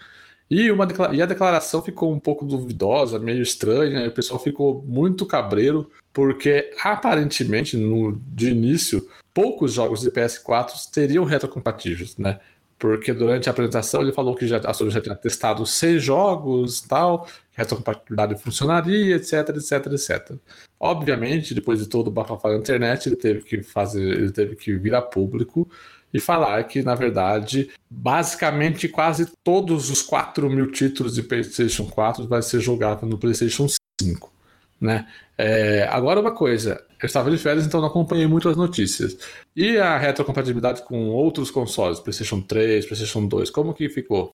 [0.49, 4.83] E, uma, e a declaração ficou um pouco duvidosa, meio estranha, e o pessoal ficou
[4.87, 12.39] muito cabreiro, porque aparentemente, no, de início, poucos jogos de PS4 teriam retrocompatíveis, né?
[12.77, 16.81] Porque durante a apresentação ele falou que já, a Sony já tinha testado seis jogos
[16.81, 20.37] tal, que essa compatibilidade funcionaria, etc, etc, etc.
[20.79, 24.75] Obviamente, depois de todo o bafafá da internet, ele teve que fazer, ele teve que
[24.75, 25.69] vir a público
[26.13, 32.27] e falar que, na verdade, basicamente quase todos os 4 mil títulos de PlayStation 4
[32.27, 33.67] vai ser jogado no PlayStation
[34.01, 34.34] 5.
[34.85, 35.07] Né?
[35.37, 39.17] É, agora uma coisa, eu estava de férias, então não acompanhei muito as notícias.
[39.55, 44.29] E a retrocompatibilidade com outros consoles, PlayStation 3, PlayStation 2, como que ficou?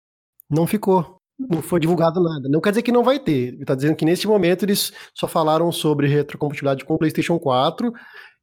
[0.49, 1.17] Não ficou.
[1.39, 2.47] Não foi divulgado nada.
[2.47, 3.53] Não quer dizer que não vai ter.
[3.53, 7.91] Ele está dizendo que nesse momento eles só falaram sobre retrocompatibilidade com o PlayStation 4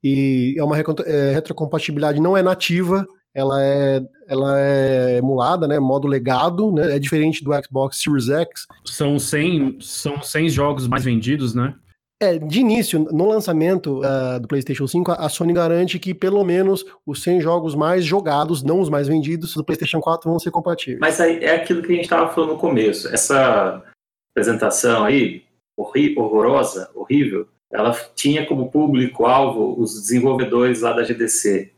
[0.03, 6.09] e é uma é, retrocompatibilidade não é nativa, ela é, ela é emulada, né, modo
[6.09, 8.67] legado, né, é diferente do Xbox Series X.
[8.85, 11.75] São 100, são 100 jogos mais vendidos, né?
[12.21, 16.85] É, de início, no lançamento uh, do PlayStation 5, a Sony garante que pelo menos
[17.07, 20.99] os 100 jogos mais jogados, não os mais vendidos, do PlayStation 4 vão ser compatíveis.
[20.99, 23.07] Mas aí é aquilo que a gente estava falando no começo.
[23.15, 23.85] Essa
[24.33, 25.45] apresentação aí,
[25.77, 31.71] horrorosa, horrível, ela tinha como público-alvo os desenvolvedores lá da GDC.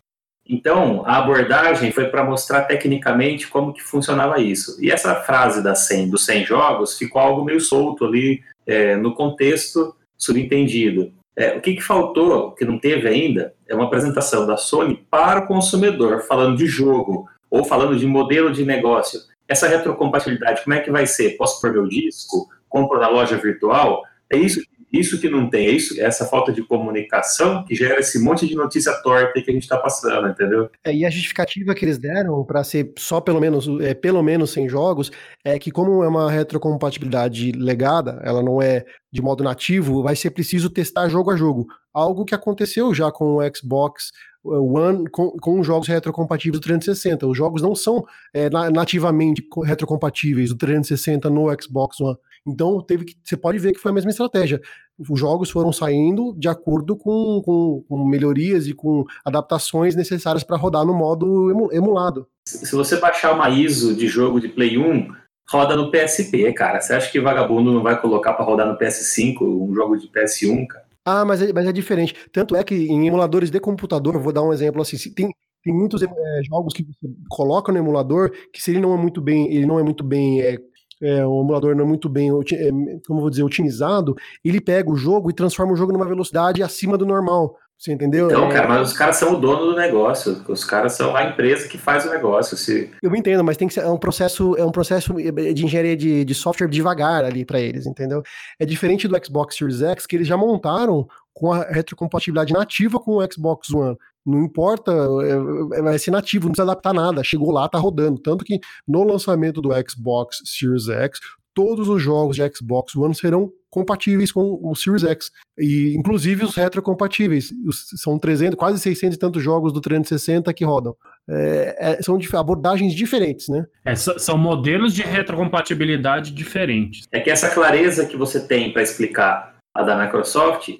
[0.49, 4.83] Então, a abordagem foi para mostrar tecnicamente como que funcionava isso.
[4.83, 9.15] E essa frase da 100, dos 100 jogos ficou algo meio solto ali é, no
[9.15, 11.13] contexto subentendido.
[11.35, 15.41] É, o que, que faltou, que não teve ainda, é uma apresentação da Sony para
[15.41, 19.21] o consumidor, falando de jogo ou falando de modelo de negócio.
[19.49, 21.37] Essa retrocompatibilidade, como é que vai ser?
[21.37, 22.49] Posso pôr meu disco?
[22.69, 24.05] Compro na loja virtual?
[24.29, 24.61] É isso
[24.93, 28.47] isso que não tem, é isso, é essa falta de comunicação que gera esse monte
[28.47, 30.69] de notícia torta que a gente está passando, entendeu?
[30.85, 34.51] É, e a justificativa que eles deram para ser só pelo menos, é, pelo menos
[34.51, 35.13] 100 jogos
[35.45, 40.31] é que como é uma retrocompatibilidade legada, ela não é de modo nativo, vai ser
[40.31, 41.67] preciso testar jogo a jogo.
[41.93, 44.11] Algo que aconteceu já com o Xbox
[44.43, 47.27] One com, com jogos retrocompatíveis do 360.
[47.27, 52.17] Os jogos não são é, nativamente retrocompatíveis do 360 no Xbox One.
[52.47, 53.15] Então teve que.
[53.23, 54.61] Você pode ver que foi a mesma estratégia.
[54.99, 60.57] Os jogos foram saindo de acordo com, com, com melhorias e com adaptações necessárias para
[60.57, 62.27] rodar no modo emulado.
[62.47, 65.09] Se você baixar uma ISO de jogo de Play 1,
[65.51, 66.81] roda no PSP, cara.
[66.81, 70.67] Você acha que vagabundo não vai colocar para rodar no PS5 um jogo de PS1,
[70.67, 70.85] cara?
[71.05, 72.15] Ah, mas é, mas é diferente.
[72.33, 75.31] Tanto é que em emuladores de computador, vou dar um exemplo assim, tem,
[75.63, 76.09] tem muitos é,
[76.45, 79.79] jogos que você coloca no emulador que se ele não é muito bem, ele não
[79.79, 80.59] é muito bem é,
[81.03, 82.71] é, o emulador não é muito bem, é,
[83.07, 86.99] como vou dizer, otimizado, ele pega o jogo e transforma o jogo numa velocidade acima
[86.99, 87.57] do normal.
[87.81, 88.27] Você entendeu?
[88.27, 88.53] Então, é...
[88.53, 90.45] cara, mas os caras são o dono do negócio.
[90.47, 92.55] Os caras são a empresa que faz o negócio.
[92.55, 92.91] Se...
[93.03, 96.23] Eu entendo, mas tem que ser é um processo, é um processo de engenharia de,
[96.23, 98.23] de software devagar ali para eles, entendeu?
[98.59, 103.13] É diferente do Xbox Series X, que eles já montaram com a retrocompatibilidade nativa com
[103.13, 103.97] o Xbox One.
[104.25, 107.25] Não importa, é, é, vai ser nativo, não precisa adaptar nada.
[107.25, 108.21] Chegou lá, tá rodando.
[108.21, 111.21] Tanto que no lançamento do Xbox Series X,
[111.55, 115.31] todos os jogos de Xbox One serão compatíveis com o Series X.
[115.59, 117.51] E inclusive os retrocompatíveis.
[117.97, 120.95] São 300, quase 600 e tantos jogos do 360 que rodam.
[121.29, 123.65] É, é, são abordagens diferentes, né?
[123.85, 127.07] É, são modelos de retrocompatibilidade diferentes.
[127.13, 130.71] É que essa clareza que você tem para explicar a da Microsoft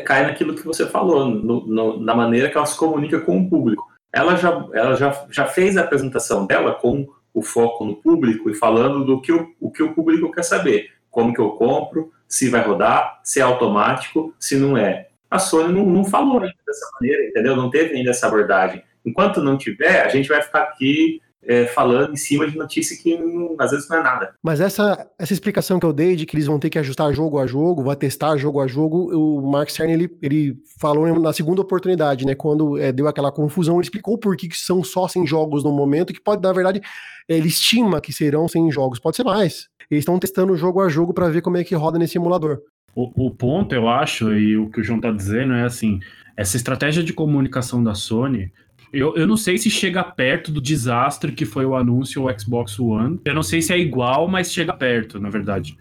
[0.00, 3.48] cai naquilo que você falou, no, no, na maneira que ela se comunica com o
[3.48, 3.86] público.
[4.12, 8.54] Ela já, ela já, já fez a apresentação dela com o foco no público e
[8.54, 10.90] falando do que o, o que o público quer saber.
[11.10, 15.08] Como que eu compro, se vai rodar, se é automático, se não é.
[15.30, 17.56] A Sony não, não falou ainda dessa maneira, entendeu?
[17.56, 18.82] Não teve ainda essa abordagem.
[19.04, 23.16] Enquanto não tiver, a gente vai ficar aqui é, falando em cima de notícia que
[23.16, 24.34] não, às vezes não é nada.
[24.42, 27.38] Mas essa, essa explicação que eu dei de que eles vão ter que ajustar jogo
[27.38, 31.62] a jogo, vai testar jogo a jogo, o Mark Cerny ele, ele falou na segunda
[31.62, 32.34] oportunidade, né?
[32.34, 35.72] Quando é, deu aquela confusão, ele explicou por que, que são só 100 jogos no
[35.72, 36.80] momento, que pode, na verdade,
[37.28, 39.68] ele estima que serão 100 jogos, pode ser mais.
[39.90, 42.60] Eles estão testando jogo a jogo para ver como é que roda nesse emulador.
[42.94, 46.00] O, o, ponto, eu acho, e o que o João tá dizendo é assim:
[46.36, 48.50] essa estratégia de comunicação da Sony
[48.92, 52.78] eu, eu não sei se chega perto do desastre que foi o anúncio o Xbox
[52.78, 53.20] One.
[53.24, 55.76] Eu não sei se é igual, mas chega perto, na verdade.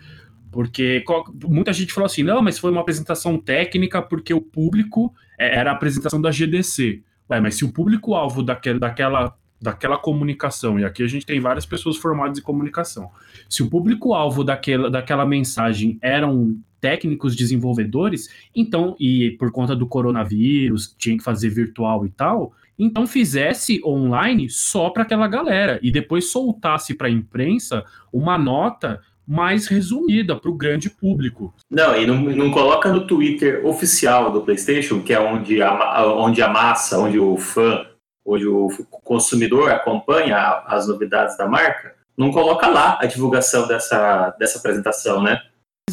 [0.51, 1.03] Porque
[1.43, 5.71] muita gente falou assim: não, mas foi uma apresentação técnica porque o público é, era
[5.71, 7.03] a apresentação da GDC.
[7.29, 11.65] Ué, mas se o público-alvo daquela, daquela, daquela comunicação, e aqui a gente tem várias
[11.65, 13.09] pessoas formadas em comunicação,
[13.49, 20.95] se o público-alvo daquela, daquela mensagem eram técnicos desenvolvedores, então, e por conta do coronavírus,
[20.97, 26.32] tinha que fazer virtual e tal, então fizesse online só para aquela galera e depois
[26.32, 31.54] soltasse para a imprensa uma nota mais resumida para o grande público.
[31.69, 36.44] Não, e não, não coloca no Twitter oficial do PlayStation, que é onde a, onde
[36.44, 37.86] a massa, onde o fã
[38.26, 38.69] onde o
[39.04, 45.42] consumidor acompanha as novidades da marca, não coloca lá a divulgação dessa, dessa apresentação, né?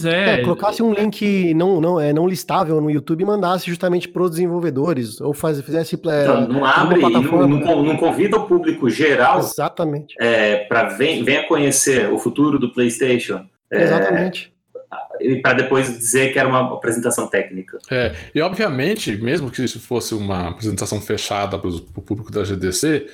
[0.05, 4.09] É, é, colocasse um link não, não, é, não listável no YouTube e mandasse justamente
[4.09, 5.97] para os desenvolvedores, ou faz, fizesse.
[5.97, 9.39] É, então, não abre e não, não, não, convida o público geral.
[9.39, 10.15] Exatamente.
[10.19, 13.45] É, para venha conhecer o futuro do PlayStation.
[13.71, 14.51] É, Exatamente.
[15.21, 17.79] E para depois dizer que era uma apresentação técnica.
[17.91, 23.07] É, e obviamente, mesmo que isso fosse uma apresentação fechada para o público da GDC,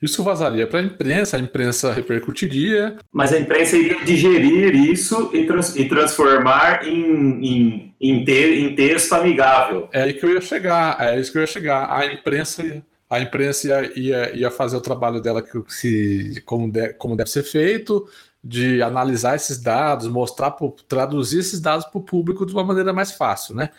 [0.00, 2.98] isso vazaria para a imprensa, a imprensa repercutiria.
[3.10, 8.74] Mas a imprensa iria digerir isso e, trans, e transformar em, em, em, ter, em
[8.74, 9.88] texto amigável.
[9.92, 11.90] É aí que eu ia chegar, é isso que eu ia chegar.
[11.90, 16.92] A imprensa, a imprensa ia, ia, ia fazer o trabalho dela que, se, como, de,
[16.94, 18.06] como deve ser feito,
[18.44, 20.54] de analisar esses dados, mostrar,
[20.86, 23.70] traduzir esses dados para o público de uma maneira mais fácil, né?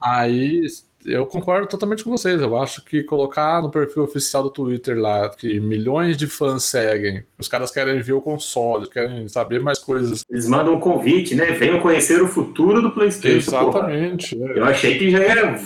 [0.00, 0.64] Aí
[1.04, 2.40] eu concordo totalmente com vocês.
[2.40, 7.24] Eu acho que colocar no perfil oficial do Twitter lá que milhões de fãs seguem,
[7.38, 10.24] os caras querem ver o console, querem saber mais coisas.
[10.30, 11.46] Eles mandam um convite, né?
[11.52, 13.50] Venham conhecer o futuro do PlayStation.
[13.50, 14.40] Exatamente.
[14.40, 14.58] É.
[14.58, 15.56] Eu achei que já ia,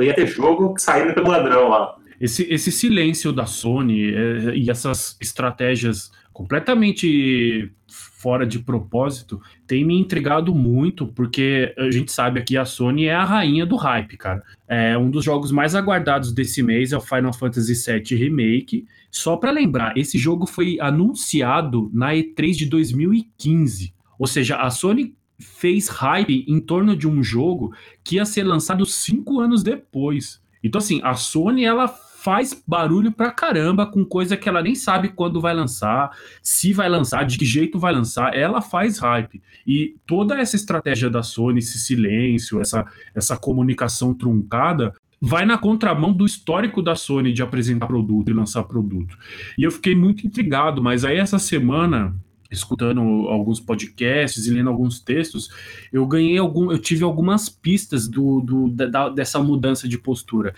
[0.00, 1.96] ia ter jogo saindo pelo ladrão lá.
[2.20, 7.72] Esse, esse silêncio da Sony é, e essas estratégias completamente
[8.20, 13.14] fora de propósito, tem me intrigado muito, porque a gente sabe aqui a Sony é
[13.14, 14.42] a rainha do hype, cara.
[14.68, 18.84] É um dos jogos mais aguardados desse mês é o Final Fantasy VII Remake.
[19.10, 23.94] Só para lembrar, esse jogo foi anunciado na E3 de 2015.
[24.18, 27.72] Ou seja, a Sony fez hype em torno de um jogo
[28.04, 30.42] que ia ser lançado cinco anos depois.
[30.62, 31.88] Então, assim, a Sony ela
[32.22, 36.10] faz barulho pra caramba com coisa que ela nem sabe quando vai lançar,
[36.42, 39.42] se vai lançar, de que jeito vai lançar, ela faz hype.
[39.66, 46.12] E toda essa estratégia da Sony, esse silêncio, essa, essa comunicação truncada, vai na contramão
[46.12, 49.16] do histórico da Sony de apresentar produto e lançar produto.
[49.56, 52.14] E eu fiquei muito intrigado, mas aí essa semana
[52.50, 55.48] escutando alguns podcasts e lendo alguns textos,
[55.92, 60.54] eu ganhei algum, eu tive algumas pistas do, do da, dessa mudança de postura.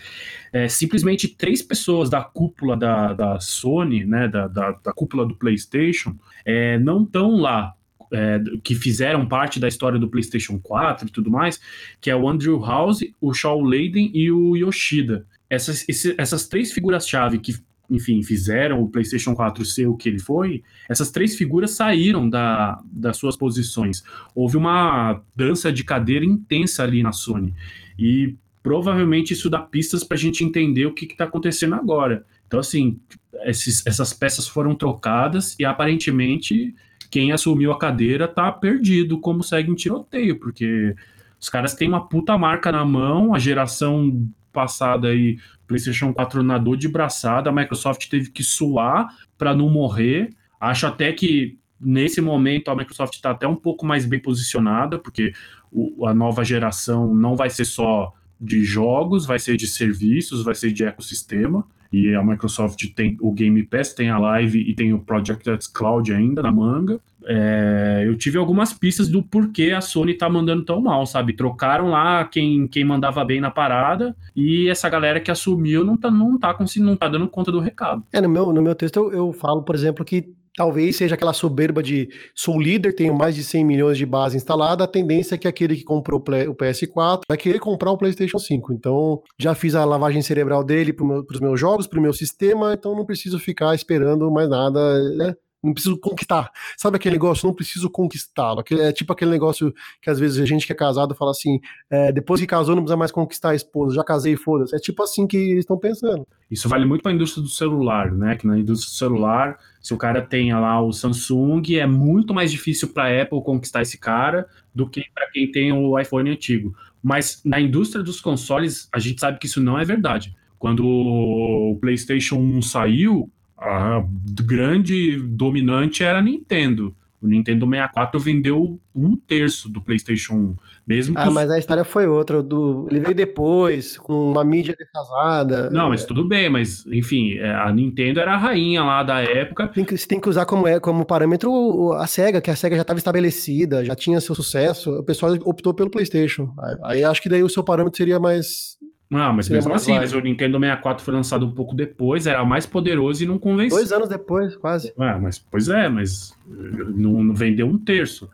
[0.52, 5.36] É, simplesmente três pessoas da cúpula da, da Sony, né, da, da, da cúpula do
[5.36, 7.74] PlayStation, é, não estão lá.
[8.14, 11.58] É, que fizeram parte da história do PlayStation 4 e tudo mais,
[11.98, 15.26] que é o Andrew House, o Shaw Layden e o Yoshida.
[15.48, 17.54] Essas, esse, essas três figuras-chave que
[17.92, 22.80] enfim, fizeram o PlayStation 4 ser o que ele foi, essas três figuras saíram da,
[22.90, 24.02] das suas posições.
[24.34, 27.54] Houve uma dança de cadeira intensa ali na Sony.
[27.98, 32.24] E provavelmente isso dá pistas para a gente entender o que está acontecendo agora.
[32.46, 32.98] Então, assim,
[33.44, 36.74] esses, essas peças foram trocadas e aparentemente
[37.10, 40.94] quem assumiu a cadeira tá perdido, como segue em tiroteio, porque
[41.38, 46.76] os caras têm uma puta marca na mão, a geração passada aí, PlayStation 4 nadou
[46.76, 50.30] de braçada, a Microsoft teve que suar para não morrer.
[50.60, 55.32] Acho até que nesse momento a Microsoft está até um pouco mais bem posicionada, porque
[55.70, 60.54] o, a nova geração não vai ser só de jogos, vai ser de serviços, vai
[60.54, 61.66] ser de ecossistema.
[61.92, 66.12] E a Microsoft tem o Game Pass, tem a Live e tem o Project Cloud
[66.12, 67.00] ainda na manga.
[67.26, 71.34] É, eu tive algumas pistas do porquê a Sony tá mandando tão mal, sabe?
[71.34, 76.10] Trocaram lá quem, quem mandava bem na parada e essa galera que assumiu não tá,
[76.10, 78.04] não tá não tá dando conta do recado.
[78.12, 81.32] É, no meu, no meu texto eu, eu falo, por exemplo, que talvez seja aquela
[81.32, 85.38] soberba de sou líder, tenho mais de 100 milhões de base instalada, a tendência é
[85.38, 88.72] que aquele que comprou o PS4 vai querer comprar o PlayStation 5.
[88.72, 92.74] Então, já fiz a lavagem cerebral dele para os meus jogos, para o meu sistema,
[92.74, 95.34] então não preciso ficar esperando mais nada, né?
[95.62, 96.50] Não preciso conquistar.
[96.76, 97.46] Sabe aquele negócio?
[97.46, 98.64] Não preciso conquistá-lo.
[98.80, 102.10] É tipo aquele negócio que às vezes a gente que é casado fala assim: é,
[102.10, 104.74] depois que casou, não precisa mais conquistar a esposa, já casei, foda-se.
[104.74, 106.26] É tipo assim que eles estão pensando.
[106.50, 108.36] Isso vale muito para a indústria do celular, né?
[108.36, 112.50] Que na indústria do celular, se o cara tem lá o Samsung, é muito mais
[112.50, 116.74] difícil para a Apple conquistar esse cara do que para quem tem o iPhone antigo.
[117.02, 120.34] Mas na indústria dos consoles, a gente sabe que isso não é verdade.
[120.58, 123.30] Quando o PlayStation 1 saiu,
[123.62, 124.04] a
[124.42, 126.94] grande dominante era a Nintendo.
[127.22, 130.56] O Nintendo 64 vendeu um terço do PlayStation 1.
[130.84, 132.42] Mesmo ah, mas a história foi outra.
[132.42, 132.88] Do...
[132.90, 135.70] Ele veio depois, com uma mídia defasada.
[135.70, 139.68] Não, mas tudo bem, mas enfim, é, a Nintendo era a rainha lá da época.
[139.68, 142.74] Tem que, você tem que usar como, é, como parâmetro a SEGA, que a SEGA
[142.74, 144.90] já estava estabelecida, já tinha seu sucesso.
[144.98, 146.52] O pessoal optou pelo PlayStation.
[146.82, 148.76] Aí acho que daí o seu parâmetro seria mais
[149.12, 152.44] ah, mas Seria mesmo assim, mas o Nintendo 64 foi lançado um pouco depois, era
[152.44, 153.76] mais poderoso e não convenceu.
[153.76, 154.92] Dois anos depois, quase.
[154.98, 158.28] Ah, mas, pois é, mas não, não vendeu um terço.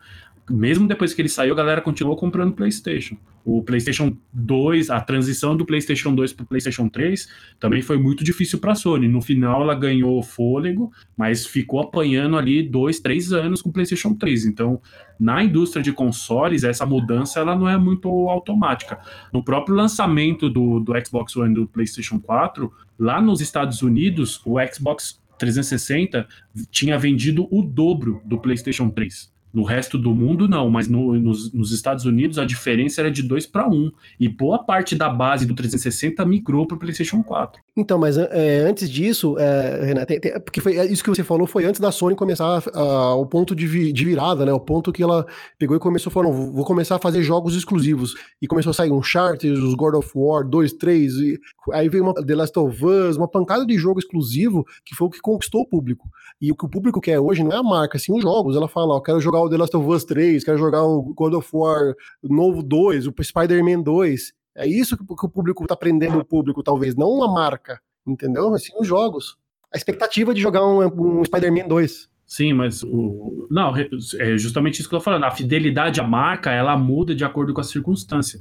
[0.49, 3.15] Mesmo depois que ele saiu, a galera continuou comprando PlayStation.
[3.45, 7.29] O PlayStation 2, a transição do PlayStation 2 para o PlayStation 3
[7.59, 9.07] também foi muito difícil para a Sony.
[9.07, 14.13] No final, ela ganhou fôlego, mas ficou apanhando ali dois, três anos com o PlayStation
[14.13, 14.45] 3.
[14.45, 14.81] Então,
[15.19, 18.99] na indústria de consoles, essa mudança ela não é muito automática.
[19.31, 24.41] No próprio lançamento do, do Xbox One e do PlayStation 4, lá nos Estados Unidos,
[24.45, 26.27] o Xbox 360
[26.69, 29.38] tinha vendido o dobro do PlayStation 3.
[29.51, 33.23] No resto do mundo, não, mas no, nos, nos, Estados Unidos a diferença era de
[33.23, 33.91] 2 para 1.
[34.19, 37.59] E boa parte da base do 360 migrou para o PlayStation 4.
[37.75, 41.79] Então, mas é, antes disso, é, tem, porque foi, isso que você falou foi antes
[41.79, 44.53] da Sony começar a, o ponto de, vi, de, virada, né?
[44.53, 45.25] O ponto que ela
[45.57, 48.15] pegou e começou a falar: vou começar a fazer jogos exclusivos.
[48.41, 51.39] E começou a sair um Charter, os God of War 2, 3, e
[51.73, 55.11] aí veio uma The Last of Us, uma pancada de jogo exclusivo que foi o
[55.11, 56.07] que conquistou o público.
[56.41, 58.55] E o que o público quer hoje não é a marca, assim, os jogos.
[58.55, 61.33] Ela fala: ó, quero jogar o The Last of Us 3, quero jogar o God
[61.33, 64.33] of War novo 2, o Spider-Man 2.
[64.55, 68.53] É isso que o público tá prendendo o público, talvez, não uma marca, entendeu?
[68.53, 69.37] Assim, os jogos.
[69.73, 72.09] A expectativa de jogar um, um Spider-Man 2.
[72.25, 73.47] Sim, mas o.
[73.49, 75.23] Não, é justamente isso que eu tô falando.
[75.23, 78.39] A fidelidade à marca, ela muda de acordo com a circunstância.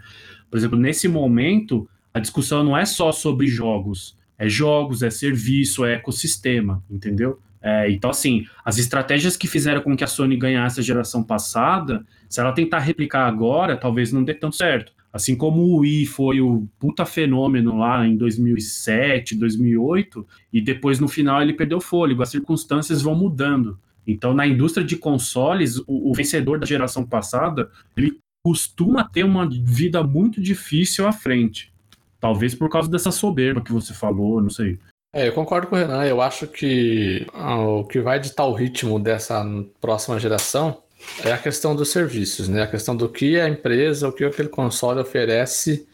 [0.51, 4.15] Por exemplo, nesse momento, a discussão não é só sobre jogos.
[4.37, 7.41] É jogos, é serviço, é ecossistema, entendeu?
[7.61, 12.05] É, então, assim, as estratégias que fizeram com que a Sony ganhasse a geração passada,
[12.29, 14.93] se ela tentar replicar agora, talvez não dê tão certo.
[15.13, 21.09] Assim como o Wii foi o puta fenômeno lá em 2007, 2008, e depois no
[21.09, 23.79] final ele perdeu fôlego, as circunstâncias vão mudando.
[24.07, 29.49] Então, na indústria de consoles, o, o vencedor da geração passada, ele costuma ter uma
[29.49, 31.73] vida muito difícil à frente.
[32.21, 34.79] Talvez por causa dessa soberba que você falou, não sei.
[35.19, 36.05] É, eu concordo com o Renan.
[36.05, 39.45] Eu acho que ah, o que vai ditar o ritmo dessa
[39.81, 40.81] próxima geração
[41.25, 42.63] é a questão dos serviços, né?
[42.63, 45.89] A questão do que a empresa, o que aquele console oferece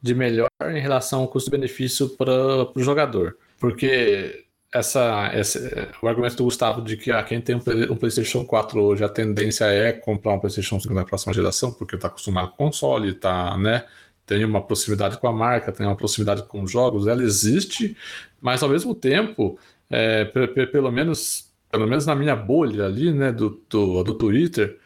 [0.00, 2.32] de melhor em relação ao custo-benefício para
[2.72, 3.36] o jogador.
[3.58, 8.80] Porque essa, essa, o argumento do Gustavo de que ah, quem tem um, PlayStation 4
[8.80, 12.66] hoje, a tendência é comprar um PlayStation 5 na próxima geração, porque está acostumado com
[12.66, 13.84] console, tá, né?
[14.30, 17.96] tem uma proximidade com a marca, tem uma proximidade com os jogos, ela existe,
[18.40, 23.62] mas ao mesmo tempo, é, pelo menos pelo menos na minha bolha ali, né, do,
[23.70, 24.76] do, do Twitter,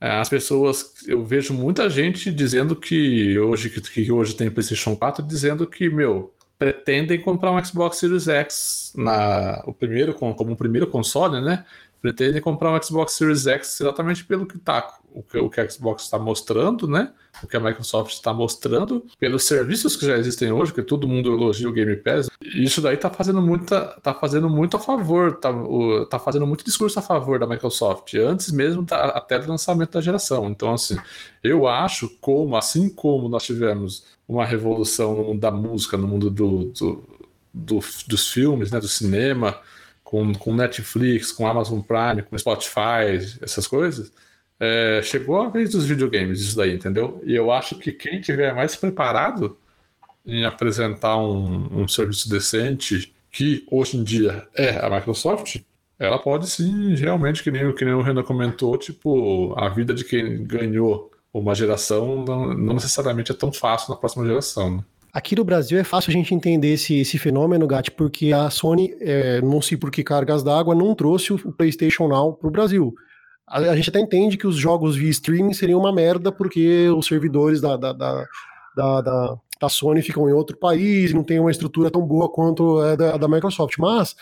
[0.00, 4.94] é, as pessoas, eu vejo muita gente dizendo que hoje que, que hoje tem PlayStation
[4.94, 10.56] 4, dizendo que, meu, pretendem comprar um Xbox Series X na o primeiro como o
[10.56, 11.64] primeiro console, né?
[12.06, 15.68] Pretendem comprar um Xbox Series X exatamente pelo que tá o que, o que a
[15.68, 17.10] Xbox está mostrando, né?
[17.42, 21.32] O que a Microsoft está mostrando, pelos serviços que já existem hoje, que todo mundo
[21.32, 25.50] elogia o Game Pass, isso daí está fazendo muita, tá fazendo muito a favor, tá,
[25.50, 29.94] o, tá fazendo muito discurso a favor da Microsoft, antes mesmo da, até do lançamento
[29.94, 30.48] da geração.
[30.48, 30.96] Então, assim,
[31.42, 36.30] eu acho como, assim como nós tivemos uma revolução no mundo da música, no mundo
[36.30, 37.04] do, do,
[37.52, 39.58] do dos filmes, né, do cinema,
[40.06, 44.12] com, com Netflix, com Amazon Prime, com Spotify, essas coisas,
[44.60, 47.20] é, chegou a vez dos videogames, isso daí, entendeu?
[47.24, 49.58] E eu acho que quem tiver mais preparado
[50.24, 55.56] em apresentar um, um serviço decente, que hoje em dia é a Microsoft,
[55.98, 60.04] ela pode sim, realmente, que nem, que nem o Renan comentou, tipo, a vida de
[60.04, 64.76] quem ganhou uma geração não, não necessariamente é tão fácil na próxima geração.
[64.76, 64.84] Né?
[65.16, 68.94] Aqui no Brasil é fácil a gente entender esse, esse fenômeno, Gat, porque a Sony,
[69.00, 72.94] é, não sei por que cargas d'água, não trouxe o PlayStation Now para o Brasil.
[73.48, 77.62] A, gente até entende que os jogos via streaming seriam uma merda, porque os servidores
[77.62, 78.26] da, da, da,
[78.76, 82.78] da, da, da Sony ficam em outro país, não tem uma estrutura tão boa quanto
[82.80, 83.78] a da, da Microsoft.
[83.78, 84.14] Mas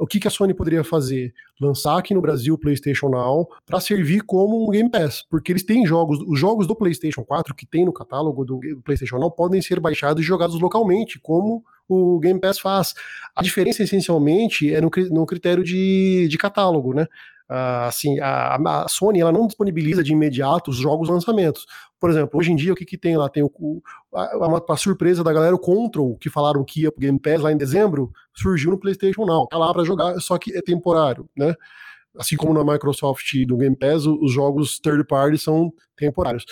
[0.00, 1.34] o que, que a Sony poderia fazer?
[1.60, 5.62] Lançar aqui no Brasil o PlayStation Now para servir como um Game Pass, porque eles
[5.62, 9.60] têm jogos, os jogos do PlayStation 4 que tem no catálogo do PlayStation Now podem
[9.60, 12.94] ser baixados e jogados localmente, como o Game Pass faz.
[13.36, 17.06] A diferença essencialmente é no, no critério de, de catálogo, né?
[17.50, 21.66] Uh, assim, a, a, Sony ela não disponibiliza de imediato os jogos lançamentos.
[21.98, 23.28] Por exemplo, hoje em dia o que, que tem lá?
[23.28, 23.82] Tem o,
[24.14, 27.50] a, a, surpresa da galera, o Control, que falaram que ia pro Game Pass lá
[27.50, 29.48] em dezembro, surgiu no PlayStation Now.
[29.48, 31.52] Tá lá para jogar, só que é temporário, né?
[32.16, 36.44] Assim como na Microsoft no Game Pass, os jogos third party são temporários.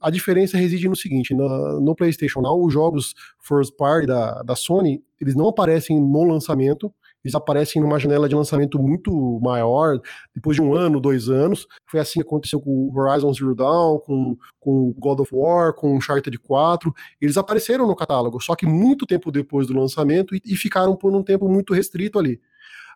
[0.00, 4.54] A diferença reside no seguinte: no, no, PlayStation Now, os jogos first party da, da
[4.54, 6.92] Sony, eles não aparecem no lançamento,
[7.24, 10.00] eles aparecem numa janela de lançamento muito maior,
[10.34, 11.66] depois de um ano, dois anos.
[11.86, 16.38] Foi assim que aconteceu com Horizon Zero Dawn, com, com God of War, com Uncharted
[16.38, 16.92] 4.
[17.20, 21.14] Eles apareceram no catálogo, só que muito tempo depois do lançamento e, e ficaram por
[21.14, 22.40] um tempo muito restrito ali.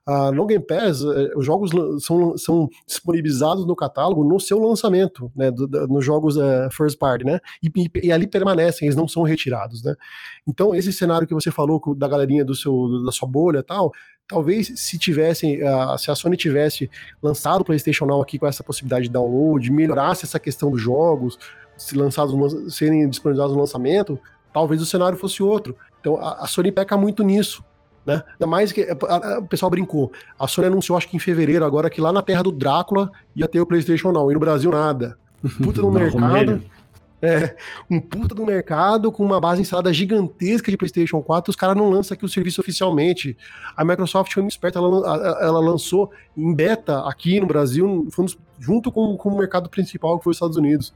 [0.04, 1.70] A no Game Pass, eh, os jogos
[2.04, 6.98] são, são disponibilizados no catálogo no seu lançamento, né, do, do, nos jogos uh, first
[6.98, 9.94] party, né, e, e, e, ali permanecem, eles não são retirados, né.
[10.46, 13.92] Então, esse cenário que você falou da galerinha do seu, da sua bolha e tal,
[14.26, 16.90] talvez se tivessem, uh, se a Sony tivesse
[17.22, 21.38] lançado o PlayStation Now aqui com essa possibilidade de download, melhorasse essa questão dos jogos,
[21.76, 24.18] se lançados, serem disponibilizados no lançamento,
[24.52, 25.76] talvez o cenário fosse outro.
[26.00, 27.64] Então a, a Sony peca muito nisso.
[28.04, 28.22] Né?
[28.32, 30.12] Ainda mais que a, a, o pessoal brincou.
[30.38, 33.46] A Sony anunciou, acho que em fevereiro, agora que lá na terra do Drácula ia
[33.46, 35.16] ter o PlayStation Now, e no Brasil nada.
[35.62, 36.62] Puta no mercado.
[37.24, 37.54] É,
[37.88, 41.88] um puta do mercado com uma base instalada gigantesca de PlayStation 4, os caras não
[41.88, 43.36] lançam aqui o serviço oficialmente.
[43.76, 48.08] A Microsoft foi muito esperta, ela, ela lançou em beta aqui no Brasil,
[48.58, 50.92] junto com, com o mercado principal, que foi os Estados Unidos.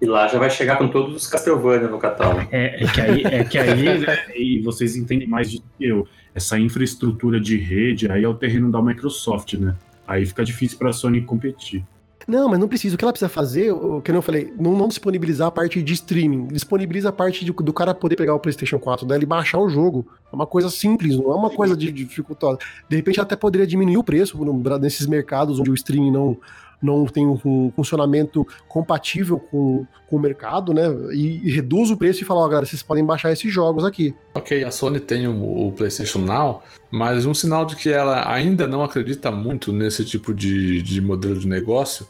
[0.00, 2.46] E lá já vai chegar com todos os Castlevania no catálogo.
[2.52, 6.58] É, é que aí, é que aí né, e vocês entendem mais de eu, essa
[6.58, 9.74] infraestrutura de rede aí é o terreno da Microsoft, né?
[10.06, 11.84] Aí fica difícil para a Sony competir.
[12.28, 12.94] Não, mas não precisa.
[12.94, 15.92] O que ela precisa fazer, o que eu falei, não, não disponibilizar a parte de
[15.94, 16.48] streaming.
[16.48, 19.68] Disponibiliza a parte de, do cara poder pegar o PlayStation 4 dela e baixar o
[19.68, 20.06] jogo.
[20.30, 22.58] É uma coisa simples, não é uma coisa de, de dificultosa.
[22.86, 24.38] De repente até poderia diminuir o preço
[24.78, 26.36] nesses mercados onde o streaming não,
[26.80, 30.84] não tem um funcionamento compatível com, com o mercado, né?
[31.12, 33.84] E, e reduz o preço e fala, ó, oh, galera, vocês podem baixar esses jogos
[33.84, 34.14] aqui.
[34.34, 38.66] Ok, a Sony tem o, o, PlayStation Now, mas um sinal de que ela ainda
[38.66, 42.06] não acredita muito nesse tipo de, de modelo de negócio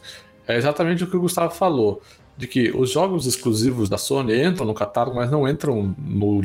[0.47, 2.01] é exatamente o que o Gustavo falou.
[2.37, 6.41] De que os jogos exclusivos da Sony entram no catálogo, mas não entram no,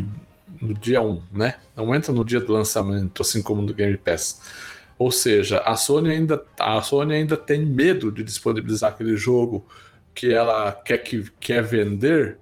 [0.61, 1.55] no dia 1, né?
[1.77, 4.41] Não entram no dia do lançamento, assim como no Game Pass.
[4.99, 9.67] Ou seja, a Sony ainda, a Sony ainda tem medo de disponibilizar aquele jogo
[10.15, 12.39] que ela quer, que, quer vender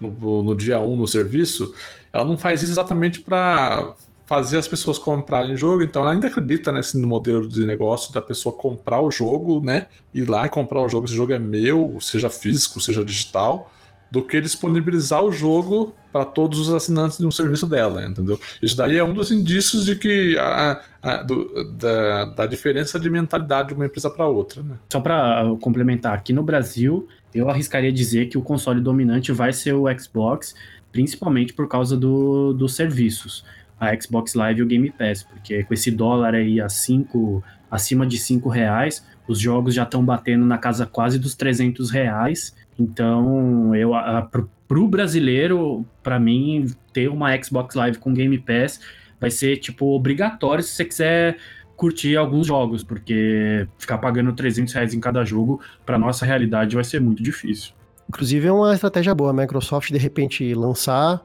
[0.00, 1.74] no, no dia 1 no serviço.
[2.12, 3.94] Ela não faz isso exatamente para
[4.26, 8.22] fazer as pessoas comprarem o jogo, então ela ainda acredita nesse modelo de negócio da
[8.22, 9.88] pessoa comprar o jogo, né?
[10.14, 13.70] Ir lá e comprar o jogo, esse jogo é meu, seja físico, seja digital
[14.12, 18.38] do que disponibilizar o jogo para todos os assinantes de um serviço dela, entendeu?
[18.60, 23.08] Isso daí é um dos indícios de que a, a do, da, da, diferença de
[23.08, 24.62] mentalidade de uma empresa para outra.
[24.62, 24.74] Né?
[24.92, 29.72] Só para complementar, aqui no Brasil, eu arriscaria dizer que o console dominante vai ser
[29.72, 30.54] o Xbox,
[30.92, 33.46] principalmente por causa do, dos serviços,
[33.80, 38.06] a Xbox Live e o Game Pass, porque com esse dólar aí a cinco, acima
[38.06, 43.74] de 5 reais, os jogos já estão batendo na casa quase dos 300 reais então,
[43.74, 48.80] eu a, pro, pro brasileiro, para mim, ter uma Xbox Live com Game Pass
[49.20, 51.36] vai ser tipo obrigatório se você quiser
[51.76, 56.84] curtir alguns jogos, porque ficar pagando 300 reais em cada jogo, para nossa realidade, vai
[56.84, 57.72] ser muito difícil.
[58.08, 61.24] Inclusive é uma estratégia boa a Microsoft de repente lançar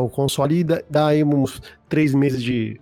[0.00, 2.80] o console e dar aí uns três meses de,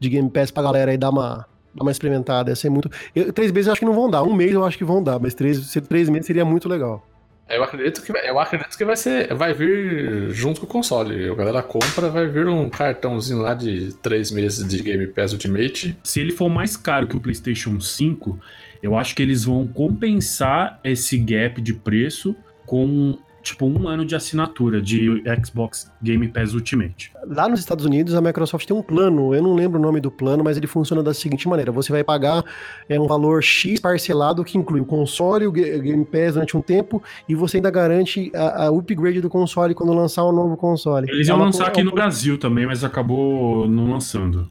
[0.00, 2.50] de Game Pass pra galera aí dar uma, dar uma experimentada.
[2.50, 2.90] Ia ser muito.
[3.14, 5.02] Eu, três meses eu acho que não vão dar, um mês eu acho que vão
[5.02, 7.07] dar, mas três, três meses seria muito legal.
[7.48, 9.32] Eu acredito que, eu acredito que vai ser.
[9.34, 11.30] Vai vir junto com o console.
[11.30, 15.96] A galera compra, vai vir um cartãozinho lá de três meses de Game Pass Ultimate.
[16.04, 18.38] Se ele for mais caro que o PlayStation 5,
[18.82, 22.36] eu acho que eles vão compensar esse gap de preço
[22.66, 27.12] com tipo um ano de assinatura de Xbox Game Pass Ultimate.
[27.26, 30.10] Lá nos Estados Unidos, a Microsoft tem um plano, eu não lembro o nome do
[30.10, 32.44] plano, mas ele funciona da seguinte maneira: você vai pagar
[32.88, 37.02] é, um valor X parcelado que inclui o console, o Game Pass durante um tempo,
[37.28, 41.10] e você ainda garante a, a upgrade do console quando lançar o um novo console.
[41.10, 44.48] Eles iam é lançar aqui no Brasil também, mas acabou não lançando.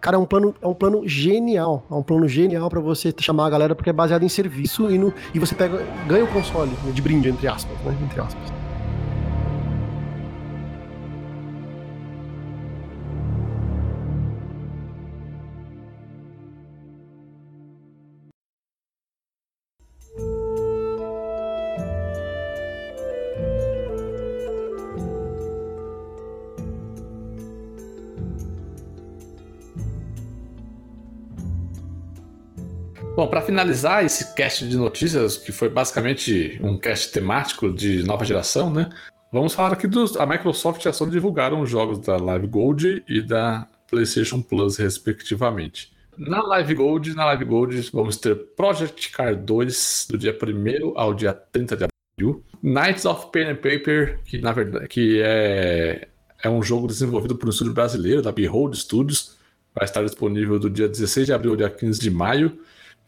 [0.00, 1.84] Cara, é um plano, é um plano genial.
[1.90, 4.96] É um plano genial para você chamar a galera, porque é baseado em serviço e,
[4.96, 7.96] no, e você pega, ganha o console de brinde, entre aspas, né?
[8.02, 8.59] Entre aspas.
[33.20, 38.24] Bom, para finalizar esse cast de notícias, que foi basicamente um cast temático de nova
[38.24, 38.88] geração, né?
[39.30, 40.16] Vamos falar aqui dos.
[40.16, 44.78] A Microsoft e a Sony divulgaram os jogos da Live Gold e da PlayStation Plus,
[44.78, 45.92] respectivamente.
[46.16, 51.12] Na Live Gold, na Live Gold, vamos ter Project Car 2 do dia 1 ao
[51.12, 52.42] dia 30 de abril.
[52.62, 56.08] Knights of Pen and Paper, que na verdade que é,
[56.42, 59.36] é um jogo desenvolvido por um estúdio brasileiro, da Behold Studios.
[59.74, 62.58] Vai estar disponível do dia 16 de abril ao dia 15 de maio.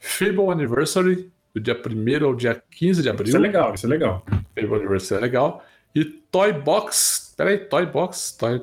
[0.04, 3.28] Fable Anniversary, do dia 1 ao dia 15 de abril.
[3.28, 4.24] Isso é legal, isso é legal.
[4.52, 5.64] Fable Anniversary é legal.
[5.94, 7.32] E Toy Box.
[7.36, 8.36] Peraí, Toy Box.
[8.36, 8.62] Toy,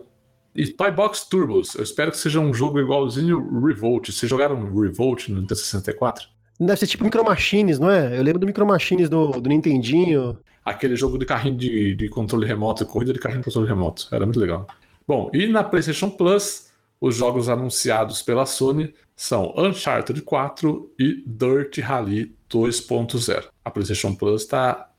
[0.53, 1.75] E Toy Box Turbos.
[1.75, 4.11] Eu espero que seja um jogo igualzinho Revolt.
[4.11, 6.27] Vocês jogaram Revolt no Nintendo 64?
[6.59, 8.17] Deve ser tipo Micro Machines, não é?
[8.17, 10.37] Eu lembro do Micro Machines do, do Nintendinho.
[10.65, 14.09] Aquele jogo de carrinho de, de controle remoto, corrida de carrinho de controle remoto.
[14.11, 14.67] Era muito legal.
[15.07, 16.68] Bom, e na PlayStation Plus,
[17.02, 23.47] os jogos anunciados pela Sony são Uncharted 4 e Dirt Rally 2.0.
[23.64, 24.89] A PlayStation Plus está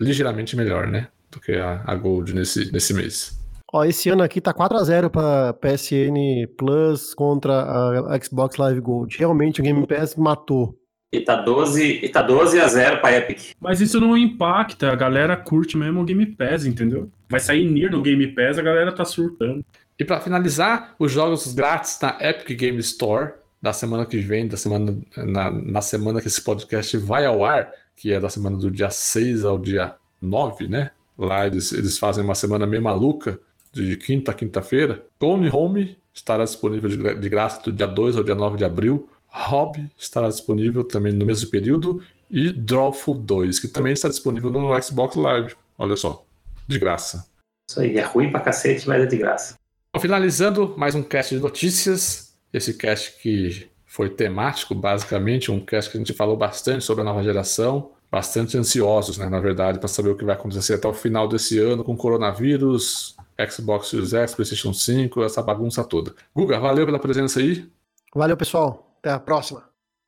[0.00, 1.08] ligeiramente melhor, né?
[1.30, 3.38] Do que a, a Gold nesse, nesse mês.
[3.72, 7.62] Ó, esse ano aqui tá 4 a 0 para PSN Plus contra
[8.06, 9.18] a Xbox Live Gold.
[9.18, 10.78] Realmente o Game Pass matou.
[11.12, 13.52] E tá 12, e tá 12 a 0 pra Epic.
[13.60, 17.10] Mas isso não impacta, a galera curte mesmo o Game Pass, entendeu?
[17.28, 19.64] Vai sair Nier no Game Pass, a galera tá surtando.
[19.98, 24.56] E para finalizar, os jogos grátis na Epic Game Store da semana que vem, da
[24.56, 28.70] semana, na, na semana que esse podcast vai ao ar, que é da semana do
[28.70, 30.90] dia 6 ao dia 9, né?
[31.18, 33.40] Lá eles, eles fazem uma semana meio maluca,
[33.72, 35.04] de quinta a quinta-feira.
[35.18, 39.08] Tony Home estará disponível de, de graça do dia 2 ao dia 9 de abril.
[39.28, 42.02] Hobby estará disponível também no mesmo período.
[42.30, 45.54] E Drawful 2, que também está disponível no Xbox Live.
[45.78, 46.24] Olha só,
[46.66, 47.26] de graça.
[47.68, 49.56] Isso aí, é ruim pra cacete, mas é de graça.
[49.96, 52.36] Bom, finalizando mais um cast de notícias.
[52.52, 57.04] Esse cast que foi temático, basicamente, um cast que a gente falou bastante sobre a
[57.06, 57.92] nova geração.
[58.12, 61.58] Bastante ansiosos, né, na verdade, para saber o que vai acontecer até o final desse
[61.58, 63.16] ano com coronavírus,
[63.50, 66.14] Xbox Series X, PlayStation 5, essa bagunça toda.
[66.34, 67.66] Guga, valeu pela presença aí.
[68.14, 68.98] Valeu, pessoal.
[68.98, 69.64] Até a próxima.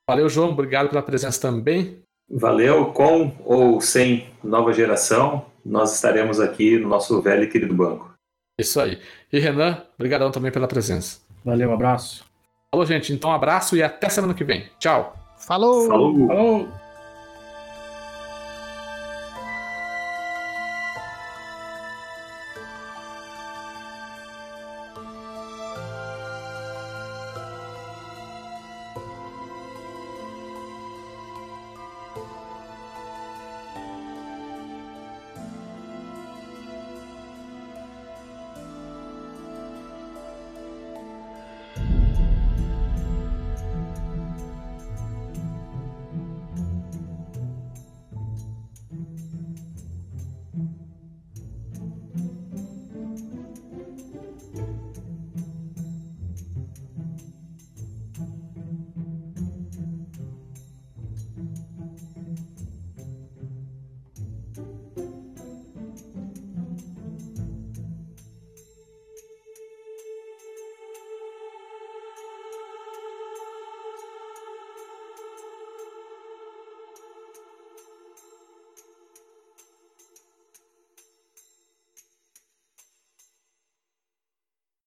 [0.06, 0.50] Valeu, João.
[0.50, 2.02] Obrigado pela presença também.
[2.30, 8.07] Valeu, com ou sem nova geração, nós estaremos aqui no nosso velho e querido banco.
[8.58, 8.98] Isso aí.
[9.32, 11.20] E Renan, obrigadão também pela presença.
[11.44, 12.24] Valeu, um abraço.
[12.70, 13.12] Falou, gente.
[13.12, 14.68] Então, um abraço e até semana que vem.
[14.78, 15.16] Tchau.
[15.36, 15.86] Falou!
[15.86, 16.26] Falou!
[16.26, 16.68] Falou!